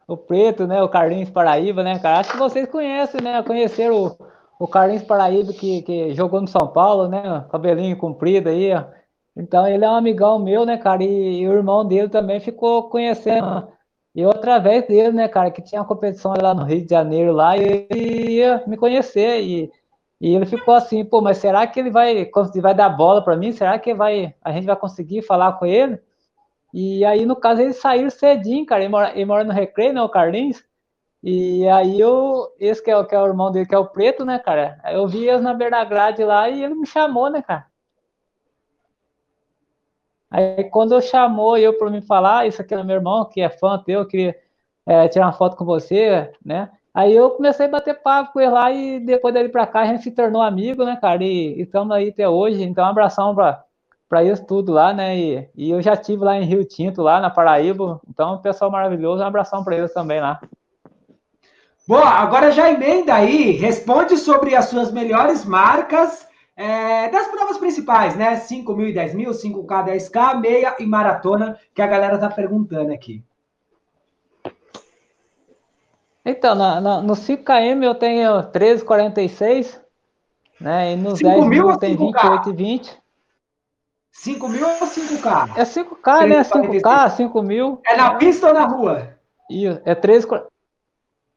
[0.06, 0.82] O Preto, né?
[0.82, 2.20] O Carlinhos Paraíba, né, cara?
[2.20, 3.42] Acho que vocês conhecem, né?
[3.42, 4.30] Conheceram o
[4.60, 7.46] o Carlinhos Paraíba, que, que jogou no São Paulo, né?
[7.50, 8.84] Cabelinho comprido aí, ó.
[9.34, 11.02] Então ele é um amigão meu, né, cara?
[11.02, 13.66] E, e, o irmão dele também ficou conhecendo.
[14.14, 17.56] E através dele, né, cara, que tinha uma competição lá no Rio de Janeiro lá,
[17.56, 19.40] e ele ia me conhecer.
[19.40, 19.72] E,
[20.20, 23.52] e ele ficou assim, pô, mas será que ele vai, vai dar bola para mim?
[23.52, 25.98] Será que vai, a gente vai conseguir falar com ele?
[26.72, 28.82] E aí, no caso, ele saiu cedinho, cara.
[28.82, 30.62] Ele mora, ele mora no Recreio, né, o Carlinhos?
[31.22, 34.24] E aí eu, esse que é, que é o irmão dele, que é o preto,
[34.24, 34.80] né, cara?
[34.86, 37.66] Eu vi eles na beira da grade lá e ele me chamou, né, cara?
[40.30, 43.50] Aí quando eu chamou eu para me falar, isso aqui é meu irmão, que é
[43.50, 44.34] fã teu, queria
[44.86, 46.70] é, tirar uma foto com você, né?
[46.94, 49.86] Aí eu comecei a bater papo com ele lá e depois dele para cá a
[49.86, 51.22] gente se tornou amigo, né, cara?
[51.22, 52.62] E estamos aí até hoje.
[52.62, 53.64] Então, um abração para
[54.24, 55.16] isso tudo lá, né?
[55.16, 58.00] E, e eu já tive lá em Rio Tinto, lá na Paraíba.
[58.08, 60.40] Então, pessoal maravilhoso, um abração para eles também lá.
[61.86, 68.14] Bom, agora já emenda aí, responde sobre as suas melhores marcas é, das provas principais,
[68.16, 68.36] né?
[68.36, 72.92] 5 mil e 10 mil, 5K, 10K, meia e maratona, que a galera tá perguntando
[72.92, 73.24] aqui.
[76.24, 79.80] Então, na, na, no 5KM eu tenho 13,46,
[80.60, 80.92] né?
[80.92, 82.99] E nos 10 mil eu tenho 28,20.
[84.20, 85.56] 5 mil ou 5K?
[85.56, 86.42] É 5K, né?
[86.42, 87.80] 5K, 5 mil.
[87.86, 89.14] É na pista ou na rua?
[89.50, 90.42] Isso, é 13,46.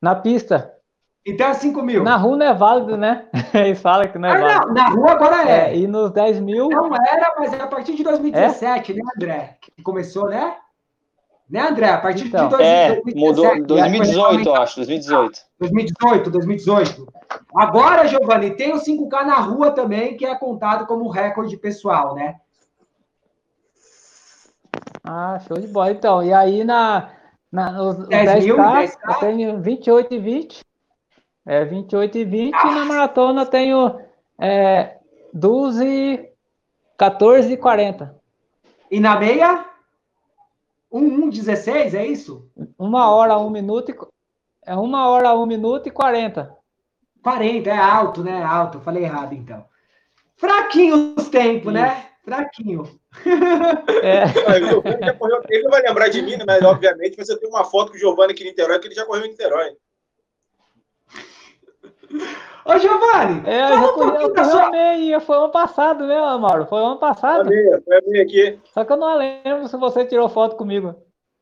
[0.02, 0.74] Na pista.
[1.26, 2.04] Então é 5 mil.
[2.04, 3.26] Na rua não é válido, né?
[3.56, 4.68] Eles falam que não é ah, válido.
[4.68, 5.72] Não, na rua agora é.
[5.72, 5.78] é.
[5.78, 6.68] E nos 10 mil.
[6.68, 8.96] Não era, mas é a partir de 2017, é?
[8.96, 9.58] né, André?
[9.62, 10.58] Que começou, né?
[11.50, 11.90] Né, André?
[11.90, 13.16] A partir então, de 2017.
[13.16, 15.40] É, mudou 2018, eu acho, 2018.
[15.58, 17.14] 2018, 2018.
[17.56, 22.36] Agora, Giovanni, tem o 5K na rua também, que é contado como recorde pessoal, né?
[25.04, 25.92] Ah, show de bola.
[25.92, 27.12] Então, e aí na,
[27.52, 30.66] na os, 10 10 mil, 10K, eu tenho 28 e 20.
[31.46, 32.54] É, 28 e 20.
[32.56, 32.68] Ah.
[32.68, 34.00] E na maratona eu tenho
[34.40, 34.98] é,
[35.34, 36.30] 12,
[36.98, 38.16] 14 e 40.
[38.90, 39.66] E na meia?
[40.92, 42.48] 1, 1, 16, é isso?
[42.78, 43.96] Uma hora, um minuto e...
[44.66, 46.56] É uma hora, um minuto e 40.
[47.22, 48.42] 40, é alto, né?
[48.44, 48.80] Alto.
[48.80, 49.66] Falei errado, então.
[50.38, 52.13] Fraquinho os tempos, né?
[52.24, 52.84] Fraquinho.
[54.02, 54.24] É.
[55.50, 58.32] Ele não vai lembrar de mim, mas obviamente você tem uma foto com o Giovanni
[58.32, 59.76] aqui em Niterói, que ele já correu em Niterói.
[62.66, 63.44] Ô, Giovanni!
[63.46, 64.70] É, eu já corri, eu corri sua...
[64.72, 66.66] meia, foi ano passado, né, Mauro?
[66.66, 67.46] Foi ano passado.
[67.46, 68.60] Foi a meia, foi a meia aqui.
[68.74, 70.96] Só que eu não lembro se você tirou foto comigo.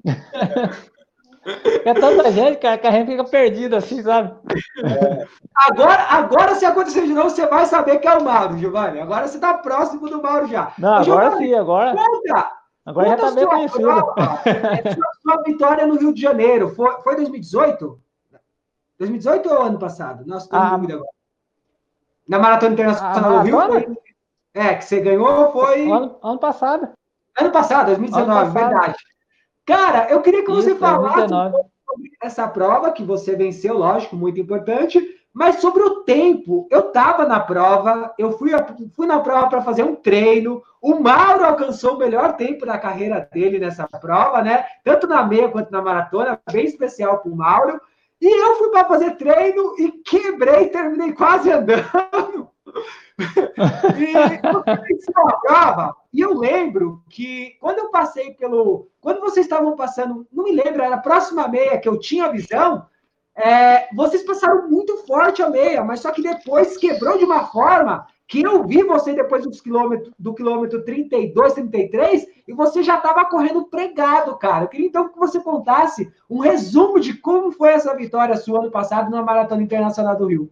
[0.06, 0.12] É
[2.00, 4.34] tanta gente, cara, que a gente fica perdido assim, sabe?
[4.84, 5.28] É.
[5.56, 9.00] Agora, agora, se acontecer de novo, você vai saber que é o Mauro, Giovanni.
[9.00, 10.74] Agora você tá próximo do Mauro já.
[10.78, 11.96] Não, Ô, agora sim, agora.
[11.96, 12.52] Conta!
[12.86, 13.82] Agora conta já tá bem conhecido.
[13.84, 14.16] Prova,
[14.46, 16.70] é sua, sua, vitória no Rio de Janeiro.
[16.76, 18.00] Foi, foi 2018?
[19.00, 20.26] 2018 ou ano passado?
[20.26, 21.10] Nossa, tô ah, dúvida agora.
[22.28, 23.62] Na Maratona Internacional do Rio?
[23.62, 23.98] Foi...
[24.54, 25.90] É, que você ganhou foi.
[25.90, 26.90] Ano, ano passado.
[27.40, 28.54] Ano passado, 2019, ano passado.
[28.54, 29.11] verdade.
[29.66, 34.40] Cara, eu queria que você Isso, falasse sobre essa prova que você venceu, lógico, muito
[34.40, 35.00] importante,
[35.34, 36.68] mas sobre o tempo.
[36.70, 38.52] Eu estava na prova, eu fui,
[38.96, 40.62] fui na prova para fazer um treino.
[40.82, 44.66] O Mauro alcançou o melhor tempo da carreira dele nessa prova, né?
[44.84, 47.80] Tanto na meia quanto na maratona, bem especial para o Mauro.
[48.20, 52.50] E eu fui para fazer treino e quebrei, terminei quase andando.
[53.98, 54.52] E
[56.14, 58.88] e eu lembro que quando eu passei pelo.
[59.00, 62.32] Quando vocês estavam passando, não me lembro, era a próxima meia que eu tinha a
[62.32, 62.86] visão,
[63.36, 68.06] é, vocês passaram muito forte a meia, mas só que depois quebrou de uma forma
[68.28, 73.26] que eu vi você depois dos quilômetros, do quilômetro 32, 33, e você já estava
[73.26, 74.66] correndo pregado, cara.
[74.66, 78.72] Eu queria então que você contasse um resumo de como foi essa vitória sua ano
[78.72, 80.50] passado na Maratona Internacional do Rio.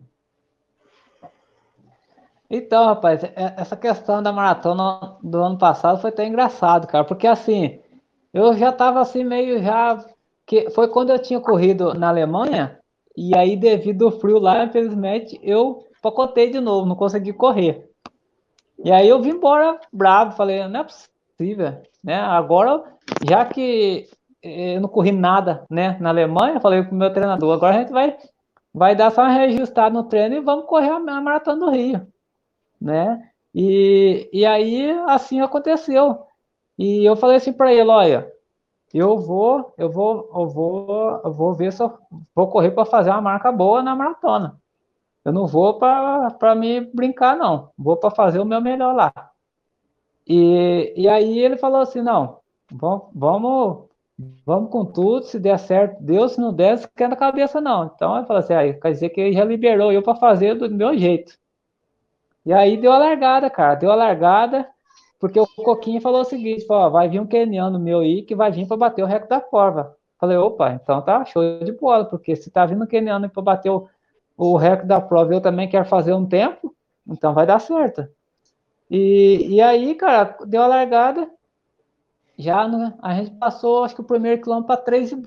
[2.50, 7.28] Então, rapaz, é, essa questão da maratona do ano passado foi até engraçado, cara, porque
[7.28, 7.80] assim,
[8.34, 10.04] eu já estava assim meio já
[10.47, 12.80] que foi quando eu tinha corrido na Alemanha
[13.16, 17.88] e aí devido ao frio lá, infelizmente, eu pacotei de novo, não consegui correr.
[18.84, 22.16] E aí eu vim embora bravo, falei, não é possível, né?
[22.16, 22.84] Agora,
[23.28, 24.08] já que
[24.41, 28.18] eu não corri nada, né, na Alemanha, falei pro meu treinador, agora a gente vai
[28.74, 32.08] vai dar só uma reajustada no treino e vamos correr a maratona do Rio,
[32.80, 33.32] né?
[33.53, 36.25] E, e aí assim aconteceu.
[36.77, 38.32] E eu falei assim para ele, olha,
[38.93, 41.97] eu vou, eu vou, eu vou, eu vou ver se eu
[42.34, 44.59] vou correr para fazer uma marca boa na maratona.
[45.23, 47.69] Eu não vou para me brincar, não.
[47.77, 49.13] Vou para fazer o meu melhor lá.
[50.27, 52.39] E, e aí ele falou assim, não,
[52.71, 53.86] vamos,
[54.45, 57.86] vamos, com tudo, se der certo, Deus, se não der, quer na cabeça, não.
[57.86, 60.69] Então ele falou assim, aí, quer dizer que ele já liberou eu para fazer do
[60.69, 61.38] meu jeito.
[62.50, 64.68] E aí deu a largada, cara, deu a largada,
[65.20, 68.52] porque o Coquinho falou o seguinte, falou, vai vir um keniano meu aí que vai
[68.52, 69.95] vir para bater o recorde da prova.
[70.20, 73.70] Falei, opa, então tá show de bola, porque se tá vindo um keniano para bater
[73.70, 73.88] o
[74.36, 76.74] o recorde da prova eu também quero fazer um tempo,
[77.06, 78.08] então vai dar certo.
[78.89, 81.30] E, e aí, cara, deu a largada,
[82.38, 85.22] já né, a gente passou, acho que o primeiro quilômetro para 3 e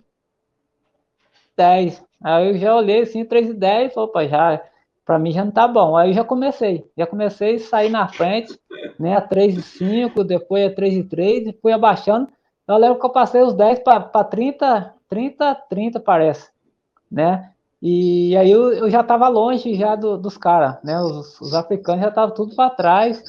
[1.57, 2.03] 10.
[2.23, 4.63] Aí eu já olhei assim, 3 e 10, opa, já,
[5.05, 5.97] para mim já não tá bom.
[5.97, 8.59] Aí já comecei, já comecei a sair na frente,
[8.99, 12.29] né, a 3 e 5, depois a 3 e 3, e fui abaixando.
[12.67, 16.51] Eu lembro que eu passei os 10 para 30, 30, 30 parece,
[17.11, 17.51] né?
[17.83, 21.01] E aí eu, eu já estava longe já do, dos caras, né?
[21.01, 23.21] Os, os, africanos já estavam tudo para trás.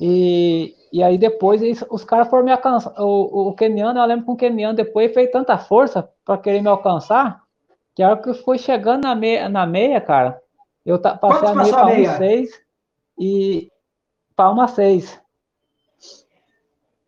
[0.00, 2.94] E, e aí depois eles, os caras foram me alcançar.
[2.98, 6.68] O, o keniano, eu lembro que o keniano depois fez tanta força para querer me
[6.68, 7.42] alcançar,
[7.94, 10.40] que a hora que foi chegando na meia, na meia cara,
[10.86, 12.62] eu passei Quanto a meia para uma seis
[13.18, 13.72] e
[14.36, 15.20] para uma seis.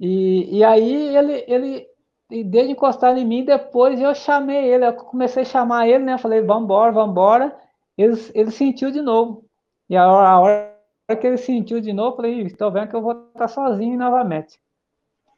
[0.01, 1.87] E, e aí ele, ele,
[2.31, 6.18] e desde encostar em mim, depois eu chamei ele, eu comecei a chamar ele, né?
[6.18, 7.57] Falei, vambora, vambora.
[7.97, 9.45] Ele, ele sentiu de novo.
[9.89, 10.76] E a hora, a hora
[11.20, 14.59] que ele sentiu de novo, eu falei, estou vendo que eu vou estar sozinho novamente.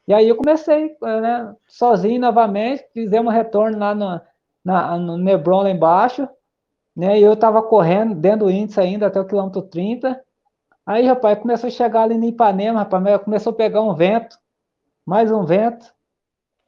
[0.09, 4.21] E aí eu comecei, né, sozinho novamente, fizemos retorno lá no,
[4.65, 6.29] na, no Nebron lá embaixo,
[7.01, 7.19] né?
[7.19, 10.21] E eu estava correndo dentro do índice ainda até o quilômetro 30.
[10.85, 14.37] Aí, rapaz, começou a chegar ali no Ipanema, rapaz, começou a pegar um vento,
[15.07, 15.87] mais um vento.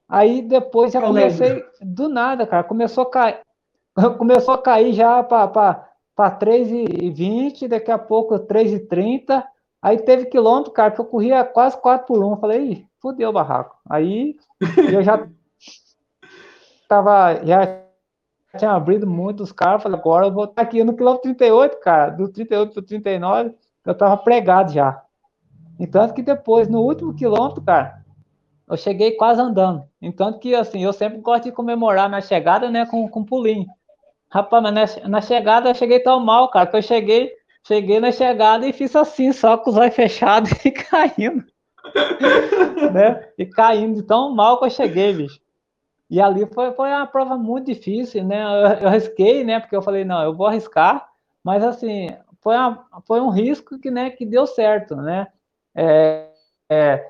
[0.08, 1.68] Aí depois já eu comecei lembro.
[1.82, 2.64] do nada, cara.
[2.64, 3.40] Começou a cair,
[4.16, 9.44] começou a cair já para 3,20, daqui a pouco 3,30.
[9.82, 12.38] Aí teve quilômetro, cara, que eu corria quase 4 por 1.
[12.38, 13.76] Falei, fudeu o barraco.
[13.86, 14.36] Aí
[14.90, 15.28] eu já
[16.88, 17.81] tava, já
[18.58, 19.52] tinha abrido muito os.
[19.52, 22.10] Falei, agora eu vou estar aqui no quilômetro 38, cara.
[22.10, 23.54] Do 38 para 39,
[23.86, 25.02] eu tava pregado já.
[25.78, 28.02] Entanto que depois, no último quilômetro, cara,
[28.68, 29.84] eu cheguei quase andando.
[30.00, 33.66] Entanto que, assim, eu sempre gosto de comemorar minha chegada, né, com, com pulinho.
[34.30, 37.32] Rapaz, mas na, na chegada eu cheguei tão mal, cara, que eu cheguei,
[37.66, 41.44] cheguei na chegada e fiz assim, só com os olhos fechados e caindo.
[42.92, 43.28] né?
[43.36, 45.41] E caindo de tão mal que eu cheguei, bicho.
[46.12, 48.42] E ali foi, foi uma prova muito difícil, né?
[48.42, 49.58] Eu, eu arrisquei, né?
[49.58, 51.08] Porque eu falei, não, eu vou arriscar,
[51.42, 52.10] mas assim,
[52.42, 55.26] foi, uma, foi um risco que, né, que deu certo, né?
[55.74, 56.28] É,
[56.68, 57.02] é,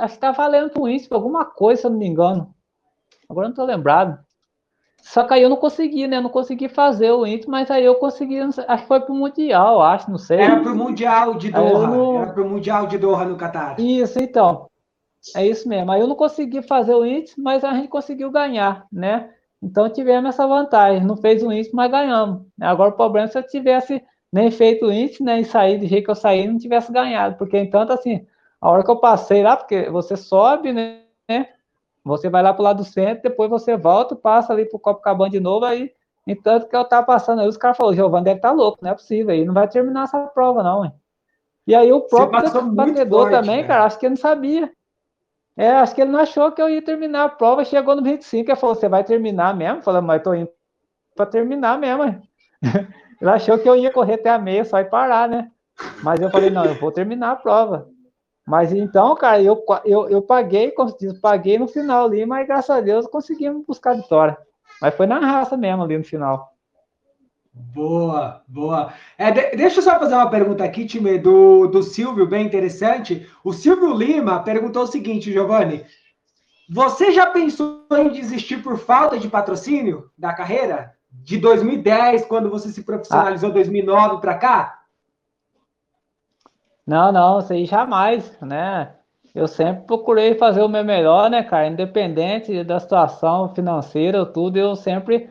[0.00, 2.54] acho que tá valendo com isso, alguma coisa, se eu não me engano.
[3.28, 4.18] Agora não tô lembrado.
[5.02, 6.16] Só que aí eu não consegui, né?
[6.16, 9.82] Eu não consegui fazer o índice, mas aí eu consegui, acho que foi pro Mundial,
[9.82, 10.38] acho, não sei.
[10.38, 12.22] Era pro Mundial de Doha, não...
[12.22, 13.78] era pro Mundial de Doha no Catar.
[13.78, 14.70] Isso, então.
[15.34, 15.90] É isso mesmo.
[15.90, 19.30] Aí eu não consegui fazer o índice, mas a gente conseguiu ganhar, né?
[19.62, 21.04] Então tivemos essa vantagem.
[21.04, 22.42] Não fez o índice, mas ganhamos.
[22.60, 24.02] Agora o problema é se eu tivesse
[24.32, 25.40] nem feito o índice, né?
[25.40, 27.36] E sair do jeito que eu saí, não tivesse ganhado.
[27.36, 28.26] Porque, entanto, assim,
[28.60, 31.00] a hora que eu passei lá, porque você sobe, né?
[32.04, 34.80] Você vai lá para o lado do centro, depois você volta, passa ali para o
[34.80, 35.90] Copacabana de novo, aí,
[36.26, 38.90] entanto que eu tava passando aí, os caras falaram, Giovanni deve estar tá louco, não
[38.90, 40.92] é possível, aí não vai terminar essa prova, não, hein?
[41.66, 43.68] E aí o próprio batedor forte, também, né?
[43.68, 44.70] cara, acho que ele não sabia.
[45.56, 48.50] É, acho que ele não achou que eu ia terminar a prova, chegou no 25,
[48.50, 49.82] ele falou, você vai terminar mesmo?
[49.82, 50.50] Falei, mas tô indo
[51.14, 52.22] para terminar mesmo?
[53.20, 55.50] Ele achou que eu ia correr até a meia, só ir parar, né?
[56.02, 57.88] Mas eu falei, não, eu vou terminar a prova.
[58.46, 62.70] Mas então, cara, eu, eu, eu paguei, como diz, paguei no final ali, mas graças
[62.70, 64.36] a Deus conseguimos buscar a vitória.
[64.80, 66.53] Mas foi na raça mesmo ali no final.
[67.54, 68.92] Boa, boa.
[69.16, 73.28] É, de, deixa eu só fazer uma pergunta aqui, time, do, do Silvio, bem interessante.
[73.44, 75.84] O Silvio Lima perguntou o seguinte, Giovanni.
[76.68, 80.94] Você já pensou em desistir por falta de patrocínio da carreira?
[81.12, 83.52] De 2010, quando você se profissionalizou, ah.
[83.52, 84.80] 2009 para cá?
[86.84, 88.94] Não, não, isso aí jamais, né?
[89.32, 91.68] Eu sempre procurei fazer o meu melhor, né, cara?
[91.68, 95.30] Independente da situação financeira, tudo, eu sempre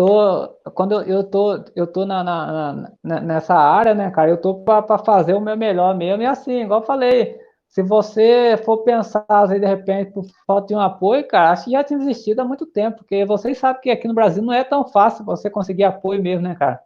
[0.00, 0.48] tô.
[0.74, 4.30] Quando eu, tô, eu tô na, na, na nessa área, né, cara?
[4.30, 6.22] Eu tô para fazer o meu melhor mesmo.
[6.22, 7.38] E assim, igual eu falei,
[7.68, 11.84] se você for pensar, de repente, por falta de um apoio, cara, acho que já
[11.84, 14.86] tinha desistido há muito tempo, porque vocês sabem que aqui no Brasil não é tão
[14.88, 16.80] fácil você conseguir apoio mesmo, né, cara?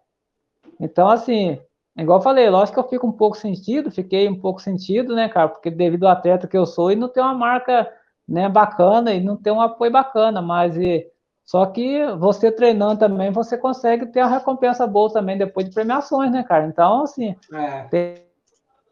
[0.81, 1.61] Então, assim,
[1.97, 5.29] Igual eu falei, lógico que eu fico um pouco sentido, fiquei um pouco sentido, né,
[5.29, 5.49] cara?
[5.49, 7.89] Porque devido ao atleta que eu sou e não ter uma marca
[8.29, 11.07] né, bacana e não ter um apoio bacana, mas e,
[11.45, 16.33] só que você treinando também, você consegue ter uma recompensa boa também depois de premiações,
[16.33, 16.67] né, cara?
[16.67, 17.83] Então, assim, é.
[17.85, 18.15] tem,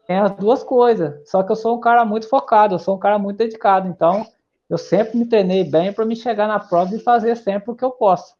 [0.05, 1.27] tem as duas coisas.
[1.27, 4.25] Só que eu sou um cara muito focado, eu sou um cara muito dedicado, então
[4.69, 7.83] eu sempre me treinei bem para me chegar na prova e fazer sempre o que
[7.83, 8.35] eu posso.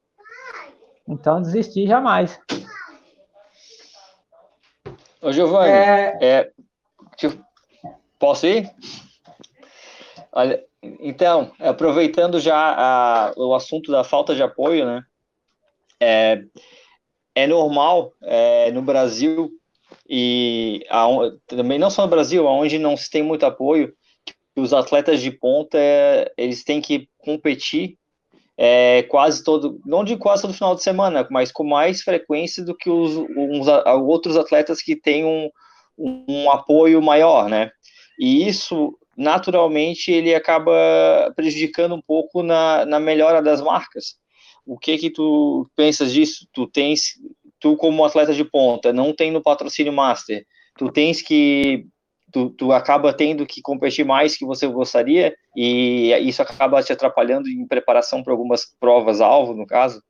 [1.07, 2.39] Então, desistir jamais.
[5.21, 6.17] Ô, Giovanni, é...
[6.21, 6.51] é
[8.19, 8.71] posso ir?
[10.31, 10.63] Olha,
[10.99, 15.03] então, aproveitando já a, o assunto da falta de apoio, né?
[15.99, 16.43] É,
[17.33, 19.49] é normal é, no Brasil
[20.09, 21.07] e a,
[21.47, 23.93] também não só no Brasil, onde não se tem muito apoio,
[24.25, 25.77] que os atletas de ponta
[26.37, 27.97] eles têm que competir
[28.57, 32.75] é, quase todo, não de quase todo final de semana, mas com mais frequência do
[32.75, 33.67] que os uns,
[34.03, 35.49] outros atletas que têm um,
[35.97, 37.71] um apoio maior, né?
[38.19, 40.71] E isso, naturalmente, ele acaba
[41.35, 44.15] prejudicando um pouco na, na melhora das marcas.
[44.65, 46.47] O que que tu pensas disso?
[46.53, 47.19] Tu tens,
[47.59, 50.45] tu como atleta de ponta, não tem no patrocínio master,
[50.77, 51.85] tu tens que
[52.31, 57.47] tu, tu acaba tendo que competir mais que você gostaria e isso acaba te atrapalhando
[57.47, 60.01] em preparação para algumas provas alvo, no caso?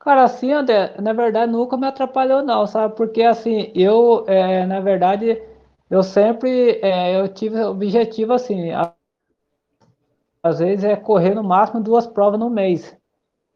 [0.00, 2.96] Cara, assim, André, na verdade nunca me atrapalhou não, sabe?
[2.96, 5.40] Porque assim, eu, é, na verdade,
[5.90, 8.92] eu sempre, é, eu tive objetivo assim, a,
[10.42, 12.96] às vezes é correr no máximo duas provas no mês.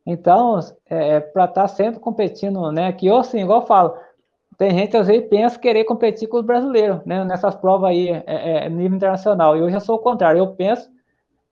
[0.06, 2.92] Então, é, para estar tá sempre competindo, né?
[2.92, 3.96] Que eu, assim, igual eu falo,
[4.58, 7.24] tem gente às vezes pensa querer competir com os brasileiros, né?
[7.24, 9.56] Nessas provas aí, é, é, nível internacional.
[9.56, 10.38] E eu já sou o contrário.
[10.38, 10.92] Eu penso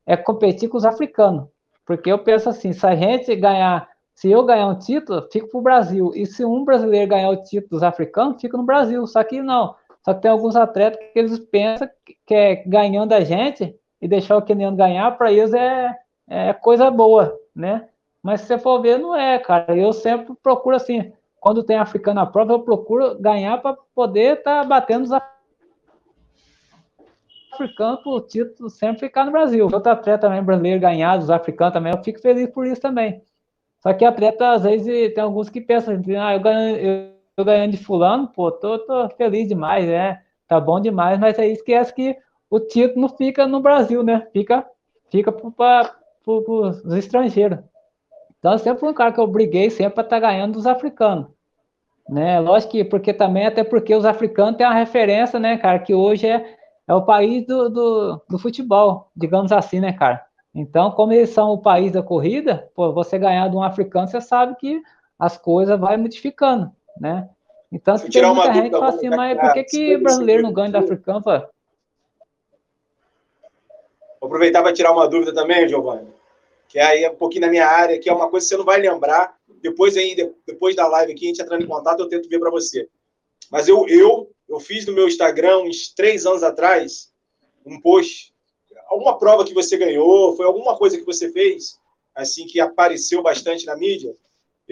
[0.07, 1.47] é competir com os africanos,
[1.87, 5.59] porque eu penso assim, se a gente ganhar, se eu ganhar um título, fico para
[5.59, 6.13] o Brasil.
[6.15, 9.07] E se um brasileiro ganhar o título dos africanos, fica no Brasil.
[9.07, 9.75] Só que não.
[10.05, 11.89] Só que tem alguns atletas que eles pensam
[12.27, 15.97] que é ganhando a gente, e deixar o queniano ganhar, para eles é,
[16.29, 17.89] é coisa boa, né?
[18.21, 19.77] Mas se você for ver, não é, cara.
[19.77, 24.63] Eu sempre procuro assim, quando tem africano na prova, eu procuro ganhar para poder estar
[24.63, 25.13] tá batendo os
[27.53, 29.69] africanos para o título sempre ficar no Brasil.
[29.73, 33.23] Outro atleta também brasileiro ganhar, os africanos também, eu fico feliz por isso também.
[33.81, 37.12] Só que atleta, às vezes, tem alguns que pensam, assim, ah, eu ganho, eu,
[37.43, 40.23] eu ganhando de fulano, pô, tô, tô feliz demais, né?
[40.49, 42.17] Tá bom demais, mas aí esquece que
[42.51, 44.27] o título não fica no Brasil, né?
[44.33, 44.67] Fica,
[45.11, 47.59] fica para os estrangeiros.
[48.39, 51.29] Então, sempre fui um cara que eu briguei sempre para estar tá ganhando dos africanos.
[52.09, 52.41] Né?
[52.41, 56.27] Lógico que, porque também, até porque os africanos têm uma referência, né, cara, que hoje
[56.27, 60.25] é, é o país do, do, do futebol, digamos assim, né, cara?
[60.55, 64.21] Então, como eles são o país da corrida, pô, você ganhar de um africano, você
[64.21, 64.83] sabe que
[65.19, 66.71] as coisas vão modificando,
[67.01, 67.29] né?
[67.71, 70.79] Então, se tem muita gente fala assim, mas por que, que brasileiro não ganha do
[70.79, 71.23] africano?
[71.23, 71.31] Pô?
[74.21, 76.09] Vou aproveitar para tirar uma dúvida também, Giovanni,
[76.69, 78.65] que é aí um pouquinho na minha área, que é uma coisa que você não
[78.65, 79.37] vai lembrar.
[79.63, 80.15] Depois aí,
[80.47, 82.89] depois da live aqui, a gente entrando em contato, eu tento ver para você.
[83.51, 87.11] Mas eu, eu, eu fiz no meu Instagram, uns três anos atrás,
[87.67, 88.33] um post
[88.93, 91.79] alguma prova que você ganhou, foi alguma coisa que você fez,
[92.15, 94.15] assim, que apareceu bastante na mídia,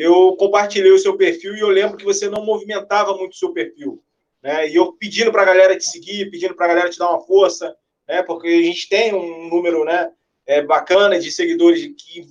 [0.01, 3.53] eu compartilhei o seu perfil e eu lembro que você não movimentava muito o seu
[3.53, 4.03] perfil.
[4.43, 4.69] Né?
[4.69, 7.21] E eu pedindo para a galera te seguir, pedindo para a galera te dar uma
[7.21, 7.77] força,
[8.09, 8.23] né?
[8.23, 10.11] porque a gente tem um número né,
[10.47, 12.27] é, bacana de seguidores que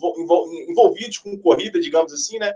[0.67, 2.53] envolvidos com corrida, digamos assim, né?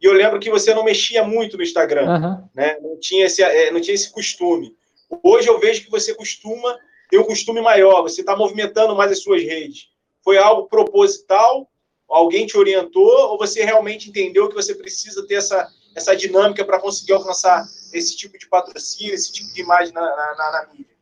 [0.00, 2.48] E eu lembro que você não mexia muito no Instagram, uhum.
[2.54, 2.76] né?
[2.80, 4.74] Não tinha, esse, é, não tinha esse costume.
[5.22, 6.76] Hoje eu vejo que você costuma
[7.10, 9.88] tem um costume maior, você está movimentando mais as suas redes.
[10.22, 11.70] Foi algo proposital?
[12.08, 13.30] Alguém te orientou?
[13.30, 18.16] Ou você realmente entendeu que você precisa ter essa, essa dinâmica para conseguir alcançar esse
[18.16, 20.94] tipo de patrocínio, esse tipo de imagem na, na, na mídia?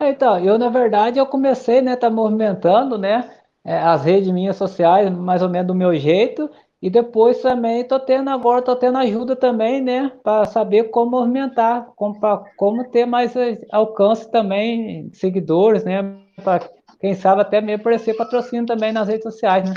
[0.00, 3.34] Então, eu, na verdade, eu comecei, né, tá movimentando, né,
[3.64, 6.48] é, as redes minhas sociais, mais ou menos do meu jeito,
[6.80, 10.12] e depois também estou tendo agora, estou tendo ajuda também, né?
[10.22, 13.34] Para saber como movimentar, como, pra, como ter mais
[13.72, 16.16] alcance também, seguidores, né?
[16.44, 16.70] Para
[17.00, 19.74] quem sabe até mesmo aparecer patrocínio também nas redes sociais, né?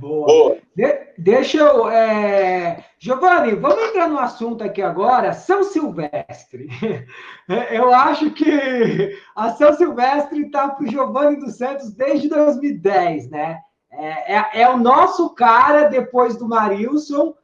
[0.00, 0.26] Boa.
[0.26, 0.56] Boa.
[0.74, 1.88] De, deixa eu.
[1.90, 2.84] É...
[2.98, 6.68] Giovanni, vamos entrar no assunto aqui agora, São Silvestre.
[7.70, 13.58] Eu acho que a São Silvestre está para o Giovanni dos Santos desde 2010, né?
[13.92, 17.34] É, é, é, o nosso cara depois do Marilson,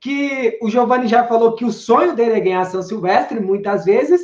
[0.00, 4.20] que o Giovanni já falou que o sonho dele é ganhar São Silvestre, muitas vezes,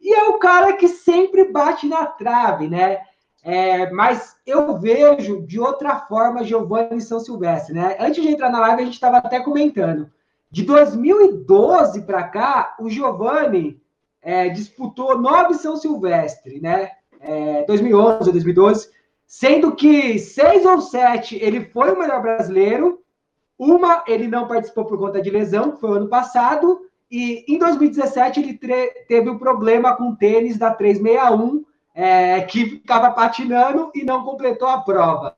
[0.00, 3.00] e é o cara que sempre bate na trave, né?
[3.42, 7.96] É, mas eu vejo de outra forma Giovanni São Silvestre, né?
[7.98, 10.10] Antes de entrar na live, a gente estava até comentando.
[10.50, 13.80] De 2012 para cá, o Giovanni
[14.22, 16.92] é, disputou nove São Silvestre, né?
[17.20, 23.02] É, 2011, 2012 sendo que seis ou sete ele foi o melhor brasileiro,
[23.58, 26.80] uma ele não participou por conta de lesão, que foi o ano passado,
[27.10, 28.54] e em 2017 ele
[29.08, 34.68] teve um problema com o tênis da 361, é, que ficava patinando e não completou
[34.68, 35.34] a prova.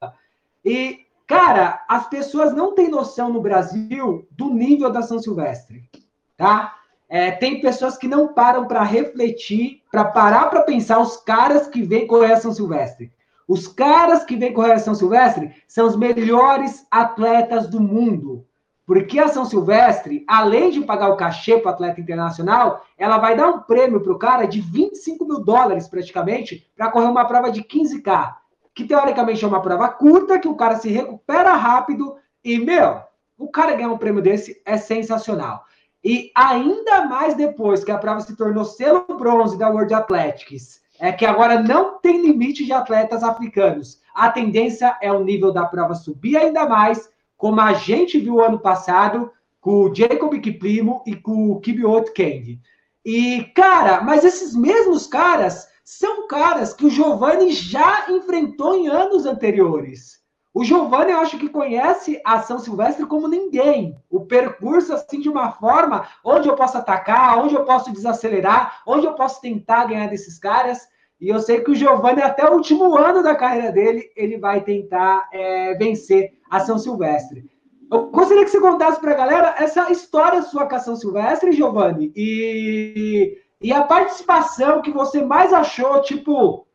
[0.64, 5.88] E, cara, as pessoas não têm noção no Brasil do nível da São Silvestre,
[6.36, 6.76] tá?
[7.08, 11.82] É, tem pessoas que não param para refletir, para parar para pensar os caras que
[11.82, 13.10] vêm correr a São Silvestre.
[13.48, 18.46] Os caras que vêm correr a São Silvestre são os melhores atletas do mundo.
[18.90, 23.36] Porque a São Silvestre, além de pagar o cachê para o atleta internacional, ela vai
[23.36, 27.52] dar um prêmio para o cara de 25 mil dólares, praticamente, para correr uma prova
[27.52, 28.34] de 15K.
[28.74, 32.16] Que teoricamente é uma prova curta, que o cara se recupera rápido.
[32.44, 33.00] E, meu,
[33.38, 35.62] o cara ganhar um prêmio desse é sensacional.
[36.02, 41.12] E ainda mais depois que a prova se tornou selo bronze da World Athletics é
[41.12, 44.00] que agora não tem limite de atletas africanos.
[44.12, 47.08] A tendência é o nível da prova subir ainda mais,
[47.40, 49.32] como a gente viu ano passado
[49.62, 52.60] com o Jacob Kiplimo e com o Kibiot Kendi.
[53.02, 59.24] E, cara, mas esses mesmos caras são caras que o Giovanni já enfrentou em anos
[59.24, 60.20] anteriores.
[60.52, 63.96] O Giovanni, eu acho que conhece a São Silvestre como ninguém.
[64.10, 69.06] O percurso, assim, de uma forma onde eu posso atacar, onde eu posso desacelerar, onde
[69.06, 70.86] eu posso tentar ganhar desses caras.
[71.20, 74.62] E eu sei que o Giovanni, até o último ano da carreira dele, ele vai
[74.62, 77.44] tentar é, vencer a São Silvestre.
[77.90, 81.52] Eu gostaria que você contasse para a galera essa história sua com a São Silvestre,
[81.52, 86.66] Giovanni, e, e a participação que você mais achou, tipo,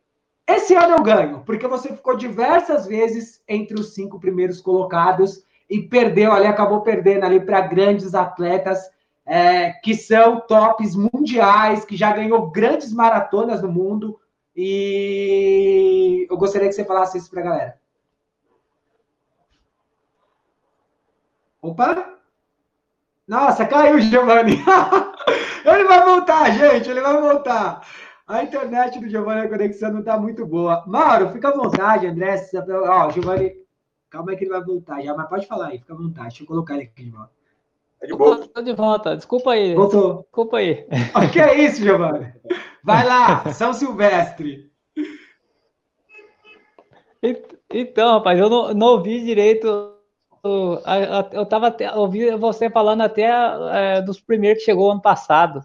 [0.46, 5.82] esse ano eu ganho, porque você ficou diversas vezes entre os cinco primeiros colocados e
[5.82, 8.78] perdeu ali, acabou perdendo ali para grandes atletas
[9.26, 14.20] é, que são tops mundiais, que já ganhou grandes maratonas no mundo.
[14.56, 17.78] E eu gostaria que você falasse isso para a galera.
[21.60, 22.16] Opa!
[23.28, 24.52] Nossa, caiu o Giovanni.
[25.64, 27.86] ele vai voltar, gente, ele vai voltar.
[28.26, 30.84] A internet do Giovanni, a conexão não está muito boa.
[30.86, 32.48] Mauro, fica à vontade, André.
[32.88, 33.52] Ó, Giovanni,
[34.08, 36.28] calma aí que ele vai voltar já, mas pode falar aí, fica à vontade.
[36.28, 37.30] Deixa eu colocar ele aqui de volta.
[38.00, 38.48] É de boa.
[38.48, 39.74] Tô de volta, desculpa aí.
[39.74, 40.22] Voltou.
[40.22, 40.86] Desculpa aí.
[41.14, 42.32] O que é isso, Giovanni?
[42.86, 44.70] Vai lá, São Silvestre.
[47.68, 49.92] Então, rapaz, eu não, não ouvi direito
[51.32, 55.64] eu estava ouvindo você falando até é, dos primeiros que chegou ano passado.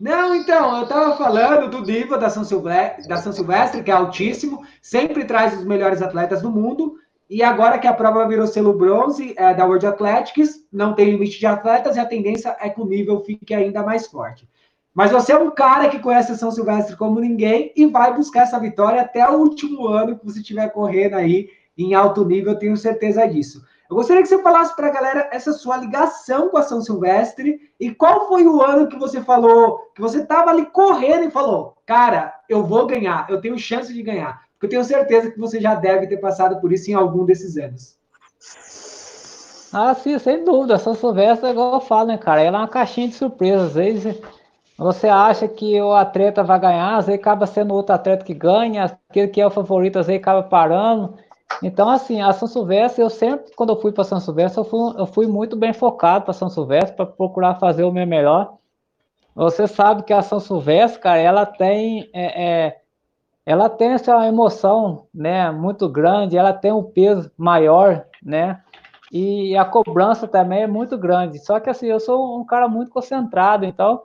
[0.00, 3.94] Não, então, eu estava falando do Diva da São, Silvestre, da São Silvestre, que é
[3.94, 6.96] altíssimo, sempre traz os melhores atletas do mundo,
[7.30, 11.38] e agora que a prova virou selo bronze é, da World Athletics, não tem limite
[11.38, 14.48] de atletas e a tendência é que o nível fique ainda mais forte.
[14.94, 18.58] Mas você é um cara que conhece São Silvestre como ninguém e vai buscar essa
[18.58, 22.76] vitória até o último ano que você estiver correndo aí em alto nível, eu tenho
[22.76, 23.64] certeza disso.
[23.88, 27.60] Eu gostaria que você falasse para a galera essa sua ligação com a São Silvestre
[27.80, 31.76] e qual foi o ano que você falou, que você estava ali correndo e falou,
[31.86, 34.42] cara, eu vou ganhar, eu tenho chance de ganhar.
[34.52, 37.56] Porque eu tenho certeza que você já deve ter passado por isso em algum desses
[37.56, 37.98] anos.
[39.72, 40.76] Ah, sim, sem dúvida.
[40.76, 42.42] A São Silvestre, igual eu falo, né, cara?
[42.42, 43.68] Ela é uma caixinha de surpresas.
[43.68, 44.20] Às vezes
[44.76, 48.84] você acha que o atleta vai ganhar, às vezes acaba sendo outro atleta que ganha,
[49.08, 51.14] aquele que é o favorito, às vezes acaba parando.
[51.62, 55.00] Então, assim, a São Silvestre, eu sempre, quando eu fui para São Silvestre, eu fui,
[55.00, 58.54] eu fui muito bem focado para São Silvestre, para procurar fazer o meu melhor.
[59.34, 62.80] Você sabe que a São Silvestre, cara, ela tem, é, é,
[63.44, 68.60] ela tem essa emoção, né, muito grande, ela tem um peso maior, né,
[69.10, 71.38] e a cobrança também é muito grande.
[71.38, 74.02] Só que, assim, eu sou um cara muito concentrado, então,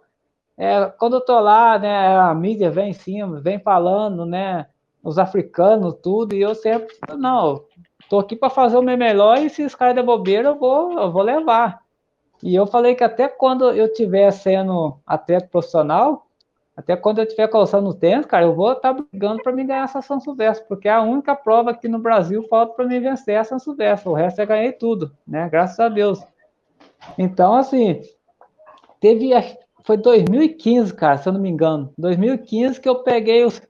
[0.58, 4.68] é, quando eu tô lá, né, a mídia vem em cima, vem falando, né,
[5.04, 7.64] os africanos, tudo, e eu sempre, não,
[8.10, 11.00] tô aqui para fazer o meu melhor e se os caras der bobeira, eu vou,
[11.00, 11.82] eu vou levar.
[12.42, 16.28] E eu falei que até quando eu estiver sendo atleta profissional,
[16.76, 19.64] até quando eu estiver calçando o tênis, cara, eu vou estar tá brigando para me
[19.64, 23.00] ganhar essa São Silvestre, porque é a única prova aqui no Brasil falta para me
[23.00, 24.08] vencer essa São Silvestre.
[24.08, 25.50] O resto eu ganhei tudo, né?
[25.50, 26.24] Graças a Deus.
[27.18, 28.02] Então, assim,
[29.00, 29.32] teve.
[29.88, 31.94] Foi 2015, cara, se eu não me engano.
[31.98, 33.62] 2015 que eu peguei os,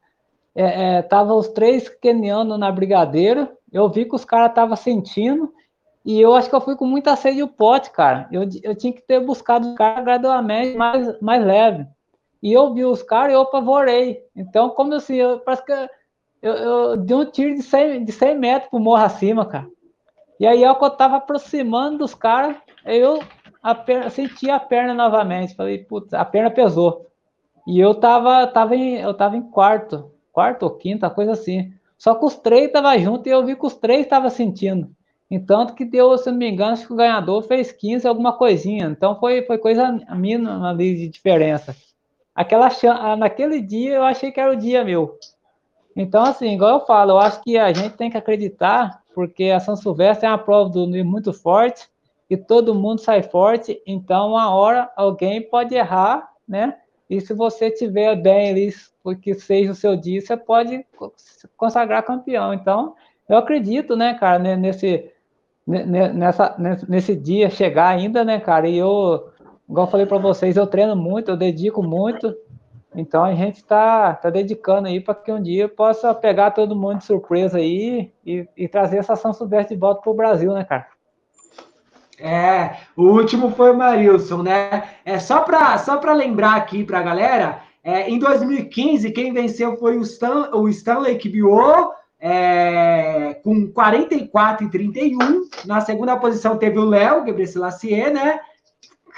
[0.55, 5.53] é, é, tava os três quenianos na brigadeira, eu vi que os caras estavam sentindo,
[6.03, 8.27] e eu acho que eu fui com muita sede o pote, cara.
[8.31, 11.85] Eu, eu tinha que ter buscado os caras gradualmente mais, mais leve.
[12.41, 14.23] E eu vi os caras e eu apavorei.
[14.35, 15.87] Então, como assim, eu, parece que eu,
[16.41, 19.67] eu, eu dei um tiro de 100, de 100 metros pro morro acima, cara.
[20.39, 22.55] E aí, eu tava aproximando dos caras,
[22.85, 23.19] eu
[23.71, 25.55] a perna, senti a perna novamente.
[25.55, 27.07] Falei, putz, a perna pesou.
[27.67, 31.73] E eu tava, tava, em, eu tava em quarto quarta ou quinta, coisa assim.
[31.97, 34.87] Só que os três estavam juntos e eu vi que os três estavam sentindo.
[35.31, 38.85] Então, que deu, se não me engano, acho que o ganhador fez 15, alguma coisinha.
[38.85, 41.75] Então, foi, foi coisa mínima ali de diferença.
[42.35, 45.17] Aquela ah, naquele dia, eu achei que era o dia meu.
[45.95, 49.59] Então, assim, igual eu falo, eu acho que a gente tem que acreditar, porque a
[49.59, 51.89] São Silvestre é uma prova do muito forte,
[52.29, 56.77] e todo mundo sai forte, então, uma hora alguém pode errar, né?
[57.09, 60.85] E se você tiver bem ali, porque seja o seu dia, você pode
[61.55, 62.53] consagrar campeão.
[62.53, 62.95] Então,
[63.29, 65.09] eu acredito, né, cara, nesse,
[65.65, 66.55] nessa,
[66.87, 68.67] nesse dia chegar ainda, né, cara?
[68.67, 69.29] E eu,
[69.69, 72.35] igual eu falei para vocês, eu treino muito, eu dedico muito.
[72.95, 76.97] Então a gente está tá dedicando aí para que um dia possa pegar todo mundo
[76.97, 80.63] de surpresa aí e, e trazer essa São Silvestre de volta para o Brasil, né,
[80.63, 80.87] cara?
[82.19, 84.89] É, o último foi o Marilson, né?
[85.05, 89.77] É só para só para lembrar aqui para a galera, é, em 2015 quem venceu
[89.77, 95.47] foi o, Stan, o Stanley Kibio, é, com 44 e 31.
[95.65, 98.39] Na segunda posição teve o Léo Gebrselassie, né?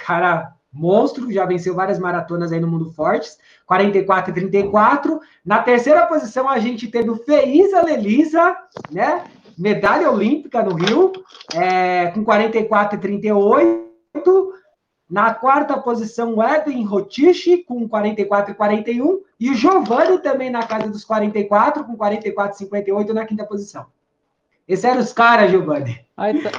[0.05, 5.19] Cara, monstro, já venceu várias maratonas aí no mundo fortes, 44 e 34.
[5.43, 8.55] Na terceira posição a gente teve o Feiza Lelisa,
[8.91, 9.23] né?
[9.59, 11.11] Medalha olímpica no Rio,
[11.53, 14.53] é, com 44 e 38.
[15.09, 19.21] Na quarta posição, o Edwin Rotichi, com 44 e 41.
[19.39, 23.87] E o Giovanni também na casa dos 44, com 44 e 58 na quinta posição.
[24.67, 25.99] Esses eram os caras, Giovanni.
[26.15, 26.51] Ah, então,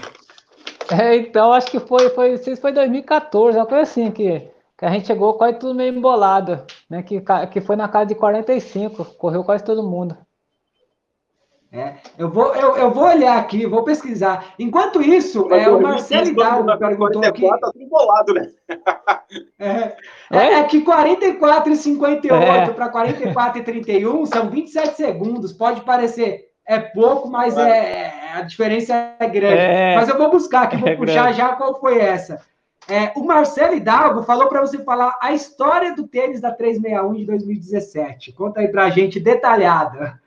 [0.91, 5.07] é, então, acho que foi, foi, foi 2014, uma coisa assim, que, que a gente
[5.07, 7.05] chegou quase tudo meio embolado, né?
[7.05, 7.23] Que,
[7.53, 10.19] que foi na casa de 45, correu quase todo mundo.
[11.73, 14.55] É, eu, vou, eu, eu vou olhar aqui, vou pesquisar.
[14.59, 17.61] Enquanto isso, é, o Marcelo Hidalgo perguntou 44, aqui...
[17.61, 18.51] Tá tudo bolado, né?
[19.61, 19.95] É,
[20.33, 22.75] é, é que 44 e 58 é.
[22.75, 25.53] para 44 e 31 são 27 segundos.
[25.53, 29.55] Pode parecer é pouco, mas é, é a diferença é grande.
[29.55, 31.39] É, mas eu vou buscar aqui, vou é puxar grande.
[31.39, 32.41] já qual foi essa.
[32.89, 37.25] É, o Marcelo Hidalgo falou para você falar a história do tênis da 361 de
[37.25, 38.33] 2017.
[38.33, 40.21] Conta aí para a gente detalhada.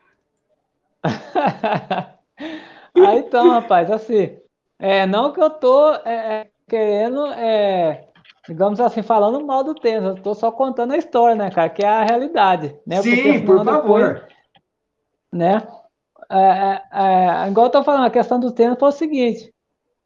[2.95, 4.37] ah, então, rapaz, assim,
[4.79, 8.07] é, não que eu tô é, é, querendo, é,
[8.47, 11.83] digamos assim, falando mal do tênis, eu tô só contando a história, né, cara, que
[11.83, 13.01] é a realidade, né?
[13.01, 14.27] Sim, por favor.
[15.31, 15.67] né?
[16.29, 19.53] É, é, é, igual eu tô falando, a questão do tênis foi o seguinte,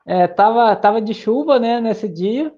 [0.06, 2.54] é, tava, tava de chuva, né, nesse dia,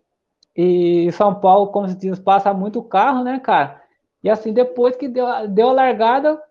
[0.56, 3.82] e São Paulo, como se diz, passa muito carro, né, cara?
[4.24, 6.42] E assim, depois que deu, deu a largada,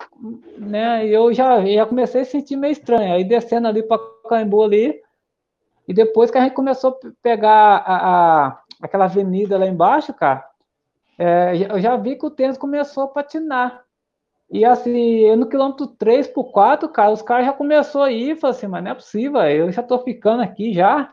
[0.57, 3.15] né, eu já, já comecei a sentir meio estranho.
[3.15, 5.01] Aí descendo ali para Caimbu ali,
[5.87, 10.45] e depois que a gente começou a pegar a, a aquela avenida lá embaixo, cara,
[11.19, 13.83] é, eu já vi que o tênis começou a patinar.
[14.51, 18.57] E assim, no quilômetro 3 por 4, cara, os caras já começou a ir, falei
[18.57, 21.13] assim, mas não é possível, eu já tô ficando aqui já.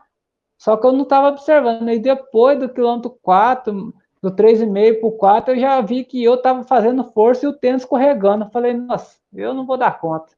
[0.56, 1.90] Só que eu não estava observando.
[1.90, 3.92] E depois do quilômetro 4,
[4.26, 7.52] do 3,5 para o 4, eu já vi que eu estava fazendo força e o
[7.52, 8.44] tênis escorregando.
[8.44, 10.32] Eu falei, nossa, eu não vou dar conta.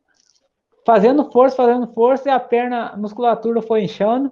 [0.85, 4.31] Fazendo força, fazendo força, e a perna, a musculatura foi inchando.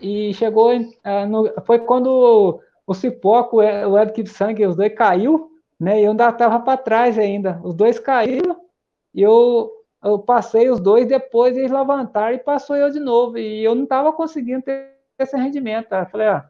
[0.00, 6.00] E chegou, uh, no, foi quando o Cipoco, o Ed Kipsang, os dois caiu, né?
[6.00, 7.60] E eu ainda estava para trás ainda.
[7.62, 8.56] Os dois caíram
[9.14, 9.70] e eu,
[10.02, 13.36] eu passei os dois, depois eles levantaram e passou eu de novo.
[13.36, 15.92] E eu não estava conseguindo ter esse rendimento.
[15.92, 16.48] Eu falei, ah,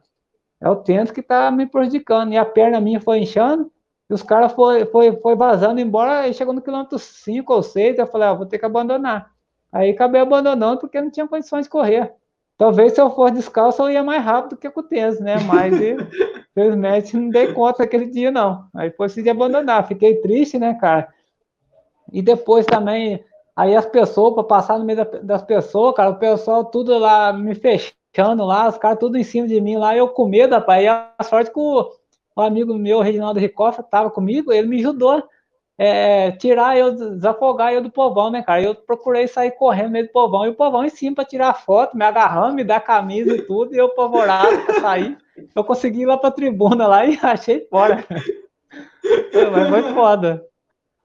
[0.63, 2.31] é o tênis que está me prejudicando.
[2.31, 3.69] E a perna minha foi inchando,
[4.09, 7.99] e os caras foi, foi, foi vazando embora, e chegou no quilômetro 5 ou 6,
[7.99, 9.29] eu falei, ah, vou ter que abandonar.
[9.71, 12.13] Aí acabei abandonando porque não tinha condições de correr.
[12.57, 15.35] Talvez se eu fosse descalço eu ia mais rápido que com o tênis, né?
[15.41, 15.73] Mas
[16.55, 18.65] infelizmente não dei conta aquele dia, não.
[18.73, 19.87] Aí foi de abandonar.
[19.87, 21.09] Fiquei triste, né, cara?
[22.11, 26.63] E depois também, aí as pessoas, para passar no meio das pessoas, cara, o pessoal
[26.63, 30.07] tudo lá me fechou fechando lá, os caras tudo em cima de mim lá, eu
[30.07, 30.83] com medo, rapaz.
[30.83, 31.91] E a sorte que o,
[32.35, 35.23] o amigo meu, Reginaldo Ricosta, tava comigo, ele me ajudou
[35.77, 38.61] é, tirar eu, desafogar eu do povão, né, cara?
[38.61, 41.97] Eu procurei sair correndo meio do povão, e o povão em cima para tirar foto,
[41.97, 45.17] me agarrando, me dar camisa e tudo, e eu apavorado para sair.
[45.55, 48.05] Eu consegui ir lá pra tribuna lá e achei fora.
[49.51, 50.45] Mas foi foda.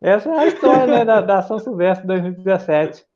[0.00, 3.07] Essa é a história né, da, da São Silvestre 2017.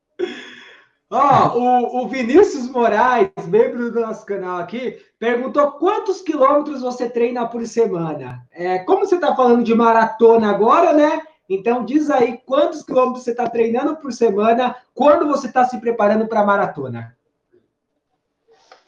[1.15, 7.47] Ó, o, o Vinícius Moraes, membro do nosso canal aqui, perguntou quantos quilômetros você treina
[7.47, 8.43] por semana.
[8.51, 11.21] É, como você está falando de maratona agora, né?
[11.47, 16.25] Então diz aí quantos quilômetros você está treinando por semana, quando você está se preparando
[16.25, 17.15] para a maratona.